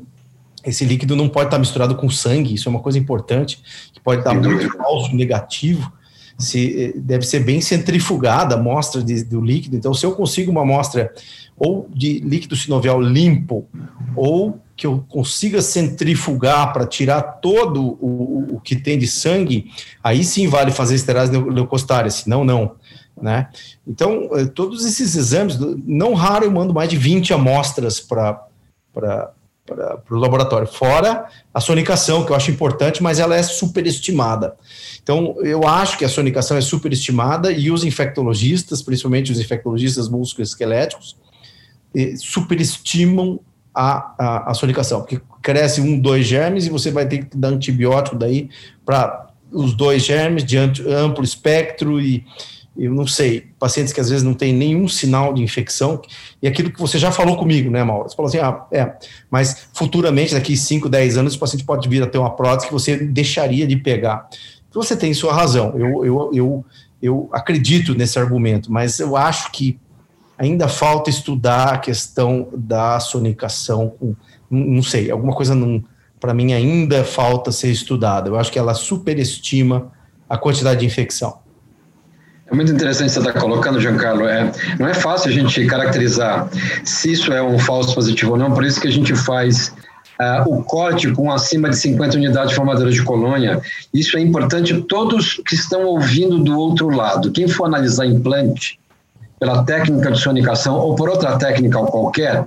esse 0.65 0.83
líquido 0.83 1.15
não 1.15 1.29
pode 1.29 1.47
estar 1.47 1.57
misturado 1.57 1.95
com 1.95 2.09
sangue, 2.09 2.53
isso 2.53 2.67
é 2.67 2.69
uma 2.69 2.81
coisa 2.81 2.99
importante, 2.99 3.61
que 3.93 4.01
pode 4.01 4.21
dar 4.21 4.33
muito 4.33 4.69
falso 4.77 5.15
negativo. 5.15 5.93
Se, 6.37 6.93
deve 6.97 7.25
ser 7.25 7.39
bem 7.39 7.61
centrifugada 7.61 8.53
a 8.53 8.59
amostra 8.59 9.01
de, 9.01 9.23
do 9.23 9.41
líquido. 9.41 9.75
Então, 9.75 9.93
se 9.93 10.05
eu 10.05 10.11
consigo 10.11 10.51
uma 10.51 10.61
amostra 10.61 11.11
ou 11.57 11.89
de 11.91 12.19
líquido 12.19 12.55
sinovial 12.55 13.01
limpo, 13.01 13.67
ou 14.15 14.59
que 14.75 14.85
eu 14.85 15.03
consiga 15.09 15.61
centrifugar 15.61 16.71
para 16.73 16.85
tirar 16.85 17.21
todo 17.21 17.97
o, 17.99 18.55
o, 18.55 18.59
que 18.59 18.75
tem 18.75 18.99
de 18.99 19.07
sangue, 19.07 19.71
aí 20.03 20.23
sim 20.23 20.47
vale 20.47 20.71
fazer 20.71 20.93
esterase 20.93 21.31
leucocitária, 21.31 22.11
senão 22.11 22.43
não. 22.43 22.75
Né? 23.21 23.49
Então, 23.85 24.29
eh, 24.33 24.45
todos 24.45 24.85
esses 24.85 25.15
exames, 25.15 25.57
não 25.85 26.13
raro 26.13 26.45
eu 26.45 26.51
mando 26.51 26.73
mais 26.73 26.89
de 26.89 26.97
20 26.97 27.33
amostras 27.33 27.99
para 27.99 28.47
o 30.09 30.15
laboratório, 30.15 30.67
fora 30.67 31.25
a 31.53 31.59
sonicação, 31.59 32.23
que 32.23 32.31
eu 32.31 32.35
acho 32.35 32.51
importante, 32.51 33.01
mas 33.01 33.19
ela 33.19 33.35
é 33.35 33.41
superestimada. 33.41 34.55
Então, 35.01 35.35
eu 35.41 35.67
acho 35.67 35.97
que 35.97 36.05
a 36.05 36.09
sonicação 36.09 36.57
é 36.57 36.61
superestimada 36.61 37.51
e 37.51 37.71
os 37.71 37.83
infectologistas, 37.83 38.81
principalmente 38.81 39.31
os 39.31 39.39
infectologistas 39.39 40.07
musculoesqueléticos, 40.07 41.17
eh, 41.95 42.13
superestimam 42.17 43.39
a, 43.73 44.13
a, 44.17 44.51
a 44.51 44.53
sonicação, 44.53 45.01
porque 45.01 45.21
cresce 45.41 45.81
um, 45.81 45.99
dois 45.99 46.25
germes 46.25 46.65
e 46.65 46.69
você 46.69 46.91
vai 46.91 47.07
ter 47.07 47.25
que 47.25 47.37
dar 47.37 47.49
antibiótico 47.49 48.15
daí 48.15 48.49
para 48.85 49.27
os 49.51 49.73
dois 49.73 50.03
germes 50.03 50.43
de 50.43 50.57
amplo 50.57 51.23
espectro 51.23 52.01
e 52.01 52.25
eu 52.77 52.93
não 52.93 53.07
sei, 53.07 53.47
pacientes 53.59 53.91
que 53.91 53.99
às 53.99 54.09
vezes 54.09 54.23
não 54.23 54.33
têm 54.33 54.53
nenhum 54.53 54.87
sinal 54.87 55.33
de 55.33 55.41
infecção, 55.41 56.01
e 56.41 56.47
aquilo 56.47 56.71
que 56.71 56.79
você 56.79 56.99
já 56.99 57.11
falou 57.11 57.35
comigo, 57.35 57.71
né, 57.71 57.83
Mauro? 57.83 58.09
Você 58.09 58.15
falou 58.15 58.29
assim, 58.29 58.37
ah, 58.37 58.65
é, 58.71 58.95
mas 59.29 59.67
futuramente, 59.73 60.33
daqui 60.33 60.55
5, 60.55 60.87
10 60.87 61.17
anos, 61.17 61.35
o 61.35 61.39
paciente 61.39 61.63
pode 61.63 61.89
vir 61.89 62.03
a 62.03 62.07
ter 62.07 62.17
uma 62.17 62.35
prótese 62.35 62.67
que 62.67 62.73
você 62.73 62.97
deixaria 62.97 63.65
de 63.65 63.75
pegar. 63.75 64.27
Você 64.71 64.95
tem 64.95 65.13
sua 65.13 65.33
razão, 65.33 65.73
eu, 65.77 66.05
eu, 66.05 66.31
eu, 66.33 66.65
eu 67.01 67.29
acredito 67.31 67.95
nesse 67.95 68.19
argumento, 68.19 68.71
mas 68.71 68.99
eu 68.99 69.17
acho 69.17 69.51
que 69.51 69.79
ainda 70.37 70.67
falta 70.67 71.09
estudar 71.09 71.73
a 71.73 71.77
questão 71.79 72.47
da 72.55 72.99
sonicação, 72.99 73.93
não 74.49 74.83
sei, 74.83 75.09
alguma 75.09 75.33
coisa 75.33 75.55
para 76.19 76.33
mim 76.33 76.53
ainda 76.53 77.03
falta 77.03 77.51
ser 77.51 77.71
estudada. 77.71 78.29
Eu 78.29 78.37
acho 78.37 78.51
que 78.51 78.59
ela 78.59 78.73
superestima 78.73 79.91
a 80.29 80.37
quantidade 80.37 80.81
de 80.81 80.85
infecção. 80.85 81.39
É 82.49 82.55
muito 82.55 82.71
interessante 82.71 83.11
você 83.11 83.19
estar 83.19 83.33
tá 83.33 83.39
colocando, 83.39 83.79
Giancarlo. 83.79 84.25
É, 84.25 84.51
não 84.79 84.87
é 84.87 84.93
fácil 84.93 85.29
a 85.29 85.33
gente 85.33 85.65
caracterizar 85.65 86.47
se 86.83 87.11
isso 87.11 87.33
é 87.33 87.43
um 87.43 87.59
falso 87.59 87.93
positivo 87.93 88.31
ou 88.31 88.37
não, 88.37 88.53
por 88.53 88.63
isso 88.63 88.79
que 88.79 88.87
a 88.87 88.91
gente 88.91 89.13
faz 89.15 89.73
uh, 90.19 90.49
o 90.49 90.63
corte 90.63 91.11
com 91.11 91.31
acima 91.31 91.69
de 91.69 91.77
50 91.77 92.15
unidades 92.15 92.53
formadoras 92.53 92.93
de 92.93 93.03
colônia. 93.03 93.61
Isso 93.93 94.17
é 94.17 94.21
importante 94.21 94.81
todos 94.83 95.41
que 95.45 95.55
estão 95.55 95.83
ouvindo 95.83 96.39
do 96.39 96.57
outro 96.57 96.89
lado. 96.89 97.31
Quem 97.31 97.47
for 97.47 97.65
analisar 97.65 98.05
implante, 98.05 98.79
pela 99.39 99.63
técnica 99.63 100.11
de 100.11 100.19
sonicação 100.19 100.75
ou 100.75 100.95
por 100.95 101.09
outra 101.09 101.37
técnica 101.37 101.79
qualquer, 101.79 102.45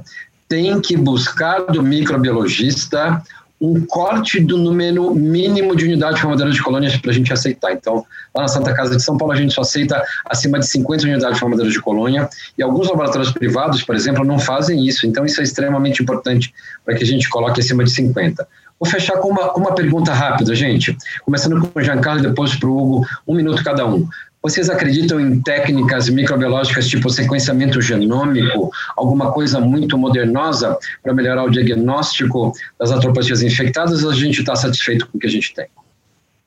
tem 0.49 0.81
que 0.81 0.97
buscar 0.97 1.61
do 1.67 1.83
microbiologista 1.83 3.23
um 3.61 3.85
corte 3.85 4.40
do 4.40 4.57
número 4.57 5.14
mínimo 5.14 5.77
de 5.77 5.85
unidades 5.85 6.18
formadoras 6.18 6.55
de 6.55 6.62
colônias 6.62 6.96
para 6.96 7.11
a 7.11 7.14
gente 7.14 7.31
aceitar. 7.31 7.73
Então, 7.73 8.07
lá 8.35 8.42
na 8.42 8.49
Santa 8.49 8.73
Casa 8.73 8.96
de 8.96 9.03
São 9.03 9.18
Paulo, 9.18 9.35
a 9.35 9.37
gente 9.37 9.53
só 9.53 9.61
aceita 9.61 10.03
acima 10.25 10.59
de 10.59 10.66
50 10.66 11.05
unidades 11.05 11.38
formadoras 11.38 11.73
de 11.73 11.81
colônia, 11.81 12.29
e 12.57 12.62
alguns 12.62 12.88
laboratórios 12.88 13.31
privados, 13.33 13.83
por 13.83 13.94
exemplo, 13.94 14.25
não 14.25 14.38
fazem 14.38 14.87
isso. 14.87 15.07
Então, 15.07 15.27
isso 15.27 15.40
é 15.40 15.44
extremamente 15.44 16.03
importante 16.03 16.55
para 16.85 16.94
que 16.94 17.05
a 17.05 17.07
gente 17.07 17.29
coloque 17.29 17.61
acima 17.61 17.85
de 17.85 17.90
50. 17.90 18.49
Vou 18.81 18.88
fechar 18.88 19.18
com 19.18 19.29
uma, 19.29 19.53
uma 19.53 19.75
pergunta 19.75 20.11
rápida, 20.14 20.55
gente. 20.55 20.96
Começando 21.23 21.61
com 21.61 21.79
o 21.79 21.83
Giancarlo 21.83 22.20
e 22.20 22.27
depois 22.27 22.57
para 22.57 22.66
o 22.66 22.79
Hugo, 22.79 23.07
um 23.29 23.35
minuto 23.35 23.62
cada 23.62 23.87
um. 23.87 24.09
Vocês 24.42 24.70
acreditam 24.70 25.20
em 25.20 25.38
técnicas 25.42 26.09
microbiológicas 26.09 26.88
tipo 26.88 27.11
sequenciamento 27.11 27.81
genômico, 27.83 28.70
alguma 28.96 29.31
coisa 29.33 29.61
muito 29.61 29.98
modernosa 29.98 30.79
para 31.03 31.12
melhorar 31.12 31.44
o 31.44 31.50
diagnóstico 31.50 32.53
das 32.79 32.90
atropatias 32.90 33.42
infectadas 33.42 34.03
ou 34.03 34.11
a 34.11 34.14
gente 34.14 34.40
está 34.40 34.57
satisfeito 34.57 35.07
com 35.09 35.18
o 35.18 35.20
que 35.20 35.26
a 35.26 35.31
gente 35.31 35.55
tem? 35.55 35.66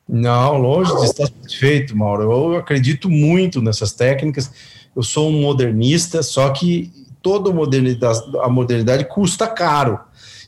Não, 0.10 0.58
longe 0.58 0.92
de 0.98 1.06
estar 1.06 1.28
satisfeito, 1.28 1.96
Mauro. 1.96 2.24
Eu 2.24 2.58
acredito 2.58 3.10
muito 3.10 3.62
nessas 3.62 3.94
técnicas. 3.94 4.52
Eu 4.96 5.04
sou 5.04 5.30
um 5.30 5.42
modernista, 5.42 6.24
só 6.24 6.50
que 6.50 6.92
toda 7.22 7.52
modernidade, 7.52 8.22
a 8.42 8.50
modernidade 8.50 9.06
custa 9.06 9.48
caro. 9.48 10.00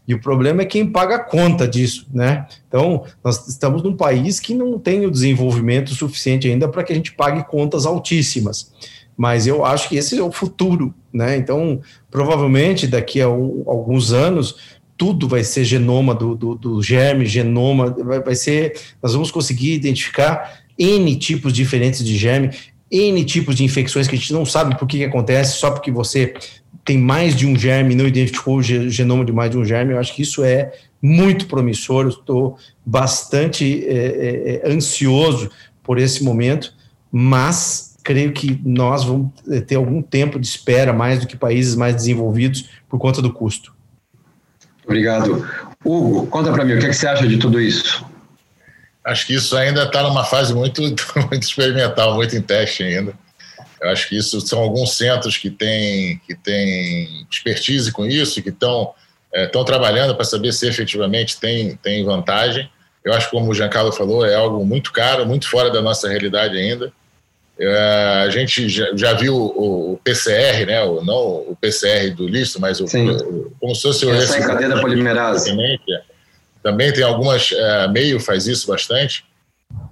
E 0.08 0.13
o 0.13 0.20
problema 0.20 0.62
é 0.62 0.65
quem 0.65 0.86
paga 0.86 1.15
a 1.15 1.20
conta 1.20 1.68
disso, 1.68 2.08
né? 2.13 2.46
Então, 2.68 3.04
nós 3.24 3.48
estamos 3.48 3.82
num 3.82 3.96
país 3.96 4.39
que 4.39 4.54
não 4.54 4.78
tem 4.78 5.06
o 5.06 5.12
desenvolvimento 5.12 5.96
suficiente 5.96 6.48
ainda 6.48 6.68
para 6.68 6.84
que 6.84 6.94
a 6.94 6.96
gente 6.96 7.12
pague 7.12 7.44
contas 7.46 7.86
altíssimas. 7.86 8.72
Mas 9.18 9.48
eu 9.48 9.65
acho 9.65 9.89
que 9.89 9.96
esse 9.96 10.18
é 10.18 10.24
o 10.24 10.32
futuro, 10.32 10.94
né? 11.12 11.38
Então, 11.38 11.82
provavelmente 12.12 12.86
daqui 12.86 13.22
a 13.22 13.26
alguns 13.26 14.13
anos, 14.13 14.78
tudo 14.98 15.28
vai 15.28 15.44
ser 15.44 15.63
genoma 15.63 16.13
do, 16.13 16.36
do, 16.36 16.56
do 16.56 16.84
germe, 16.84 17.26
genoma, 17.26 17.89
vai, 17.91 18.22
vai 18.22 18.36
ser. 18.36 18.80
Nós 19.02 19.13
vamos 19.13 19.32
conseguir 19.32 19.74
identificar 19.74 20.60
N 20.78 21.15
tipos 21.15 21.52
diferentes 21.52 22.04
de 22.04 22.18
germe, 22.18 22.52
N 22.91 23.24
tipos 23.24 23.56
de 23.56 23.63
infecções 23.63 24.08
que 24.08 24.15
a 24.15 24.18
gente 24.18 24.34
não 24.34 24.46
sabe 24.46 24.78
por 24.78 24.88
que, 24.88 25.00
que 25.00 25.04
acontece, 25.04 25.58
só 25.58 25.72
porque 25.72 25.91
você 25.91 26.34
tem 26.86 27.00
mais 27.00 27.36
de 27.36 27.48
um 27.48 27.58
germe, 27.58 27.95
não 27.95 28.06
identificou 28.06 28.58
o 28.58 28.62
genoma 28.62 29.26
de 29.26 29.32
mais 29.32 29.50
de 29.50 29.58
um 29.58 29.65
germe, 29.65 29.93
eu 29.93 30.00
acho 30.00 30.13
que 30.13 30.21
isso 30.21 30.43
é 30.43 30.71
muito 31.02 31.48
promissor, 31.48 32.08
estou 32.08 32.58
bastante 32.86 33.84
é, 33.88 33.95
é, 33.95 34.62
é, 34.63 34.71
ansioso 34.71 35.50
por 35.84 35.98
esse 35.98 36.24
momento, 36.24 36.71
mas 37.12 37.98
creio 38.04 38.32
que 38.32 38.62
nós 38.63 39.04
vamos 39.04 39.32
ter 39.65 39.76
algum 39.76 40.00
tempo 40.00 40.39
de 40.39 40.45
espera 40.45 40.93
mais 40.93 41.19
do 41.19 41.28
que 41.28 41.36
países 41.36 41.76
mais 41.76 41.95
desenvolvidos 41.95 42.69
por 42.88 43.00
conta 43.00 43.19
do 43.19 43.34
custo. 43.34 43.74
Obrigado. 44.84 45.48
Hugo, 45.84 46.28
conta 46.28 46.52
para 46.52 46.63
mim, 46.63 46.74
o 46.74 46.80
que, 46.80 46.86
é 46.86 46.89
que 46.89 46.95
você 46.95 47.08
acha 47.08 47.28
de 47.28 47.38
tudo 47.38 47.60
isso? 47.60 48.06
Acho 49.04 49.26
que 49.26 49.34
isso 49.34 49.58
ainda 49.58 49.84
está 49.84 50.04
numa 50.04 50.24
fase 50.24 50.54
muito, 50.54 50.82
muito 51.30 51.43
experimental, 51.43 52.13
muito 52.13 52.36
em 52.36 52.41
teste 52.41 52.84
ainda. 52.84 53.13
Eu 53.86 53.91
acho 53.91 54.10
que 54.10 54.17
isso 54.17 54.41
são 54.41 54.60
alguns 54.60 54.98
centros 54.98 55.38
que 55.38 55.52
têm, 55.52 56.19
que 56.26 56.34
têm 56.36 57.26
expertise 57.30 57.91
com 57.91 58.04
isso, 58.04 58.41
que 58.41 58.50
estão 58.50 58.93
estão 59.32 59.62
é, 59.62 59.65
trabalhando 59.65 60.15
para 60.15 60.26
saber 60.26 60.52
se 60.54 60.67
efetivamente 60.67 61.39
tem, 61.39 61.76
tem 61.76 62.04
vantagem. 62.04 62.69
Eu 63.04 63.13
acho 63.13 63.30
que, 63.30 63.36
como 63.36 63.52
o 63.52 63.54
Giancarlo 63.54 63.91
falou, 63.91 64.26
é 64.26 64.34
algo 64.34 64.65
muito 64.65 64.91
caro, 64.91 65.26
muito 65.26 65.48
fora 65.48 65.69
da 65.69 65.82
nossa 65.82 66.10
realidade 66.10 66.58
ainda. 66.58 66.91
É, 67.60 68.24
a 68.26 68.30
gente 68.30 68.67
já, 68.67 68.88
já 68.95 69.13
viu 69.13 69.36
o, 69.36 69.93
o, 69.93 69.98
PCR, 70.04 70.65
né? 70.65 70.82
O, 70.84 71.04
não 71.04 71.17
o 71.17 71.58
PCR 71.60 72.10
do 72.10 72.28
lixo, 72.28 72.60
mas 72.60 72.80
o, 72.80 72.86
o 72.86 73.52
como 73.60 73.76
se 73.76 73.84
fosse 73.84 74.06
o. 74.06 74.13
Essa 74.13 74.38
é 74.38 74.48
cadeia 74.48 74.69
polimerase. 74.82 75.56
Também 76.63 76.91
tem 76.91 77.04
algumas, 77.04 77.52
é, 77.52 77.88
meio 77.88 78.19
faz 78.19 78.48
isso 78.48 78.67
bastante. 78.67 79.24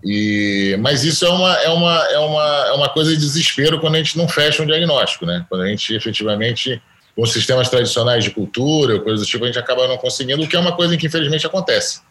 E, 0.03 0.77
mas 0.81 1.03
isso 1.03 1.25
é 1.25 1.29
uma, 1.29 1.53
é, 1.55 1.69
uma, 1.69 1.97
é, 2.09 2.19
uma, 2.19 2.65
é 2.67 2.71
uma 2.73 2.89
coisa 2.89 3.11
de 3.11 3.17
desespero 3.17 3.79
quando 3.79 3.95
a 3.95 3.97
gente 3.99 4.17
não 4.17 4.27
fecha 4.27 4.61
um 4.61 4.65
diagnóstico, 4.65 5.25
né? 5.25 5.45
Quando 5.47 5.61
a 5.61 5.67
gente 5.67 5.95
efetivamente, 5.95 6.81
com 7.15 7.25
sistemas 7.25 7.69
tradicionais 7.69 8.23
de 8.23 8.31
cultura, 8.31 8.99
coisas 8.99 9.25
do 9.25 9.29
tipo, 9.29 9.45
a 9.45 9.47
gente 9.47 9.59
acaba 9.59 9.87
não 9.87 9.97
conseguindo, 9.97 10.43
o 10.43 10.47
que 10.47 10.55
é 10.55 10.59
uma 10.59 10.75
coisa 10.75 10.97
que 10.97 11.07
infelizmente 11.07 11.47
acontece. 11.47 12.01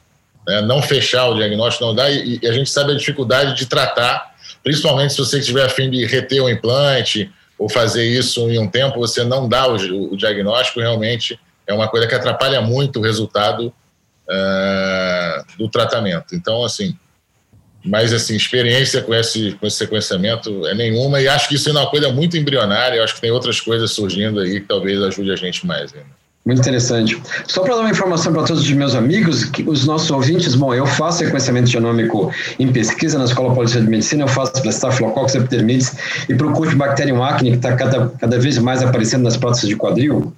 Né? 0.47 0.63
Não 0.63 0.81
fechar 0.81 1.29
o 1.29 1.35
diagnóstico 1.35 1.85
não 1.85 1.95
dá, 1.95 2.11
e, 2.11 2.39
e 2.43 2.49
a 2.49 2.53
gente 2.53 2.71
sabe 2.71 2.93
a 2.93 2.97
dificuldade 2.97 3.55
de 3.55 3.67
tratar, 3.67 4.33
principalmente 4.63 5.13
se 5.13 5.19
você 5.19 5.39
estiver 5.39 5.65
afim 5.65 5.91
de 5.91 6.05
reter 6.07 6.43
o 6.43 6.49
implante 6.49 7.31
ou 7.59 7.69
fazer 7.69 8.05
isso 8.05 8.51
em 8.51 8.59
um 8.59 8.69
tempo, 8.69 8.99
você 8.99 9.23
não 9.23 9.49
dá 9.49 9.69
o, 9.69 10.13
o 10.13 10.17
diagnóstico, 10.17 10.81
realmente 10.81 11.39
é 11.67 11.75
uma 11.75 11.89
coisa 11.89 12.07
que 12.07 12.15
atrapalha 12.15 12.61
muito 12.61 12.99
o 12.99 13.03
resultado 13.03 13.73
uh, 14.29 15.59
do 15.59 15.69
tratamento. 15.69 16.35
Então, 16.35 16.65
assim, 16.65 16.97
mas 17.85 18.13
assim, 18.13 18.37
experiência 18.37 19.03
com 19.03 19.15
esse, 19.15 19.53
com 19.53 19.67
esse 19.67 19.77
sequenciamento 19.77 20.67
é 20.67 20.75
nenhuma, 20.75 21.21
e 21.21 21.29
acho 21.29 21.49
que 21.49 21.57
isso 21.57 21.69
é 21.69 21.73
uma 21.73 21.91
coisa 21.91 22.13
muito 22.13 22.37
embrionária, 22.37 23.03
acho 23.03 23.15
que 23.15 23.21
tem 23.21 23.31
outras 23.31 23.61
coisas 23.61 23.91
surgindo 23.91 24.41
aí 24.41 24.61
que 24.61 24.67
talvez 24.67 25.03
ajude 25.03 25.33
a 25.33 25.37
gente 25.37 25.67
mais 25.67 25.93
ainda. 25.93 26.23
Muito 26.45 26.59
interessante. 26.59 27.23
Só 27.47 27.63
para 27.63 27.77
dar 27.77 27.83
uma 27.83 27.91
informação 27.91 28.33
para 28.33 28.43
todos 28.43 28.63
os 28.65 28.73
meus 28.73 28.97
amigos, 28.97 29.45
que 29.45 29.63
os 29.63 29.87
nossos 29.87 30.11
ouvintes, 30.11 30.57
bom, 30.57 30.75
eu 30.75 30.85
faço 30.85 31.19
sequenciamento 31.19 31.69
genômico 31.69 32.33
em 32.59 32.73
pesquisa 32.73 33.17
na 33.17 33.27
Escola 33.27 33.55
Paulista 33.55 33.81
de 33.81 33.87
Medicina, 33.87 34.25
eu 34.25 34.29
faço 34.29 34.61
para 34.61 34.71
Staphylococcus 34.71 35.37
epidermidis 35.37 35.97
e 36.29 36.35
para 36.35 36.49
o 36.49 36.53
Curtibacterium 36.53 37.23
acne, 37.23 37.51
que 37.51 37.57
está 37.59 37.77
cada, 37.77 38.09
cada 38.19 38.41
vez 38.41 38.59
mais 38.59 38.83
aparecendo 38.83 39.23
nas 39.23 39.37
próteses 39.37 39.69
de 39.69 39.77
quadril. 39.77 40.33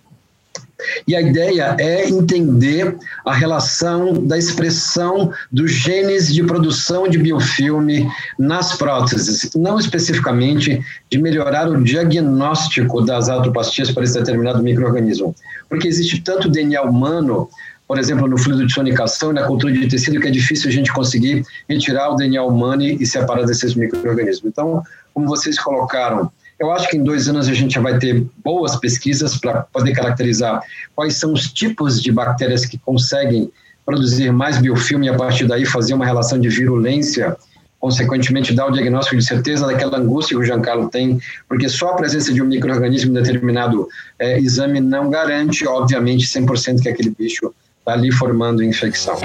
E 1.07 1.15
a 1.15 1.21
ideia 1.21 1.77
é 1.79 2.09
entender 2.09 2.97
a 3.25 3.33
relação 3.33 4.13
da 4.27 4.37
expressão 4.37 5.33
dos 5.51 5.71
genes 5.71 6.33
de 6.33 6.43
produção 6.43 7.09
de 7.09 7.19
biofilme 7.19 8.09
nas 8.39 8.77
próteses, 8.77 9.51
não 9.55 9.79
especificamente 9.79 10.81
de 11.11 11.19
melhorar 11.19 11.69
o 11.69 11.83
diagnóstico 11.83 13.03
das 13.03 13.29
artroplastias 13.29 13.91
para 13.91 14.05
esse 14.05 14.19
determinado 14.19 14.63
microorganismo, 14.63 15.35
porque 15.69 15.89
existe 15.89 16.21
tanto 16.21 16.49
DNA 16.49 16.83
humano 16.83 17.49
por 17.87 17.99
exemplo, 17.99 18.27
no 18.27 18.39
fluido 18.39 18.67
de 18.67 18.73
sonicação 18.73 19.31
e 19.31 19.35
na 19.35 19.47
cultura 19.47 19.73
de 19.73 19.87
tecido, 19.87 20.19
que 20.19 20.29
é 20.29 20.31
difícil 20.31 20.71
a 20.71 20.73
gente 20.73 20.93
conseguir 20.93 21.45
retirar 21.69 22.11
o 22.11 22.17
DNA 22.17 22.43
humano 22.43 22.83
e 22.83 23.05
separar 23.07 23.45
desses 23.45 23.75
micro-organismos. 23.75 24.47
Então, 24.47 24.83
como 25.13 25.29
vocês 25.29 25.59
colocaram, 25.59 26.33
eu 26.59 26.73
acho 26.73 26.89
que 26.89 26.97
em 26.97 27.03
dois 27.03 27.29
anos 27.29 27.49
a 27.49 27.55
gente 27.55 27.75
já 27.75 27.81
vai 27.81 27.99
ter 27.99 28.25
boas 28.45 28.77
pesquisas 28.77 29.37
para 29.37 29.63
poder 29.63 29.93
caracterizar 29.93 30.63
quais 30.95 31.17
são 31.17 31.33
os 31.33 31.53
tipos 31.53 32.01
de 32.01 32.13
bactérias 32.13 32.65
que 32.65 32.79
conseguem 32.79 33.51
produzir 33.85 34.33
mais 34.33 34.59
biofilme 34.59 35.07
e 35.07 35.11
a 35.11 35.15
partir 35.15 35.47
daí 35.47 35.67
fazer 35.67 35.95
uma 35.95 36.07
relação 36.07 36.41
de 36.41 36.49
virulência, 36.49 37.37
consequentemente 37.79 38.55
dar 38.55 38.67
o 38.67 38.71
diagnóstico 38.71 39.17
de 39.17 39.25
certeza 39.25 39.67
daquela 39.67 39.99
angústia 39.99 40.37
que 40.37 40.43
o 40.43 40.47
Giancarlo 40.47 40.89
tem, 40.89 41.21
porque 41.49 41.69
só 41.69 41.91
a 41.91 41.95
presença 41.95 42.33
de 42.33 42.41
um 42.43 42.47
microorganismo 42.47 43.11
em 43.11 43.23
determinado 43.23 43.87
é, 44.19 44.39
exame 44.39 44.81
não 44.81 45.11
garante, 45.11 45.67
obviamente, 45.67 46.27
100% 46.27 46.83
que 46.83 46.89
aquele 46.89 47.11
bicho 47.11 47.53
está 47.81 47.93
ali 47.93 48.11
formando 48.11 48.63
infecção. 48.63 49.19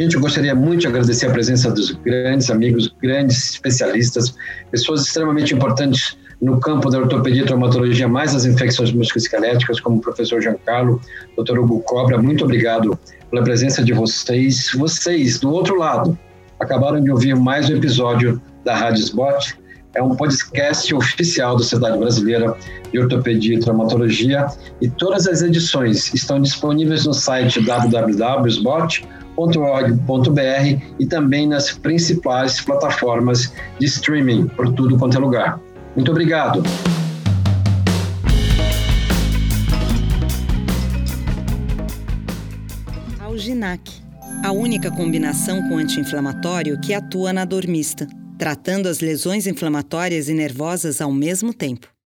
Gente, 0.00 0.14
eu 0.14 0.20
gostaria 0.20 0.54
muito 0.54 0.82
de 0.82 0.86
agradecer 0.86 1.26
a 1.26 1.30
presença 1.30 1.72
dos 1.72 1.90
grandes 1.90 2.48
amigos, 2.50 2.94
grandes 3.02 3.54
especialistas, 3.54 4.32
pessoas 4.70 5.02
extremamente 5.02 5.52
importantes 5.52 6.16
no 6.40 6.60
campo 6.60 6.88
da 6.88 6.98
ortopedia 6.98 7.42
e 7.42 7.44
traumatologia, 7.44 8.06
mais 8.06 8.32
as 8.32 8.44
infecções 8.44 8.92
musculoesqueléticas, 8.92 9.80
como 9.80 9.96
o 9.96 10.00
professor 10.00 10.40
Giancarlo, 10.40 11.00
doutor 11.34 11.58
Hugo 11.58 11.80
Cobra. 11.80 12.16
Muito 12.16 12.44
obrigado 12.44 12.96
pela 13.28 13.42
presença 13.42 13.82
de 13.82 13.92
vocês. 13.92 14.70
Vocês, 14.72 15.40
do 15.40 15.50
outro 15.50 15.76
lado, 15.76 16.16
acabaram 16.60 17.02
de 17.02 17.10
ouvir 17.10 17.34
mais 17.34 17.68
um 17.68 17.74
episódio 17.74 18.40
da 18.64 18.76
Rádio 18.76 19.02
Spot. 19.02 19.52
É 19.96 20.02
um 20.02 20.14
podcast 20.14 20.94
oficial 20.94 21.56
da 21.56 21.64
Sociedade 21.64 21.98
Brasileira 21.98 22.56
de 22.92 23.00
Ortopedia 23.00 23.56
e 23.56 23.58
Traumatologia 23.58 24.46
e 24.80 24.88
todas 24.88 25.26
as 25.26 25.42
edições 25.42 26.14
estão 26.14 26.40
disponíveis 26.40 27.04
no 27.04 27.12
site 27.12 27.60
www.sbot.com 27.64 29.27
www.org.br 29.38 30.82
e 30.98 31.06
também 31.06 31.46
nas 31.46 31.70
principais 31.70 32.60
plataformas 32.60 33.52
de 33.78 33.86
streaming 33.86 34.48
por 34.48 34.72
tudo 34.72 34.98
quanto 34.98 35.16
é 35.16 35.20
lugar. 35.20 35.60
Muito 35.94 36.10
obrigado. 36.10 36.62
Alginac, 43.20 43.90
a 44.44 44.50
única 44.50 44.90
combinação 44.90 45.68
com 45.68 45.76
anti-inflamatório 45.76 46.80
que 46.80 46.92
atua 46.92 47.32
na 47.32 47.44
dor 47.44 47.66
mista, 47.68 48.08
tratando 48.36 48.88
as 48.88 49.00
lesões 49.00 49.46
inflamatórias 49.46 50.28
e 50.28 50.34
nervosas 50.34 51.00
ao 51.00 51.12
mesmo 51.12 51.54
tempo. 51.54 51.97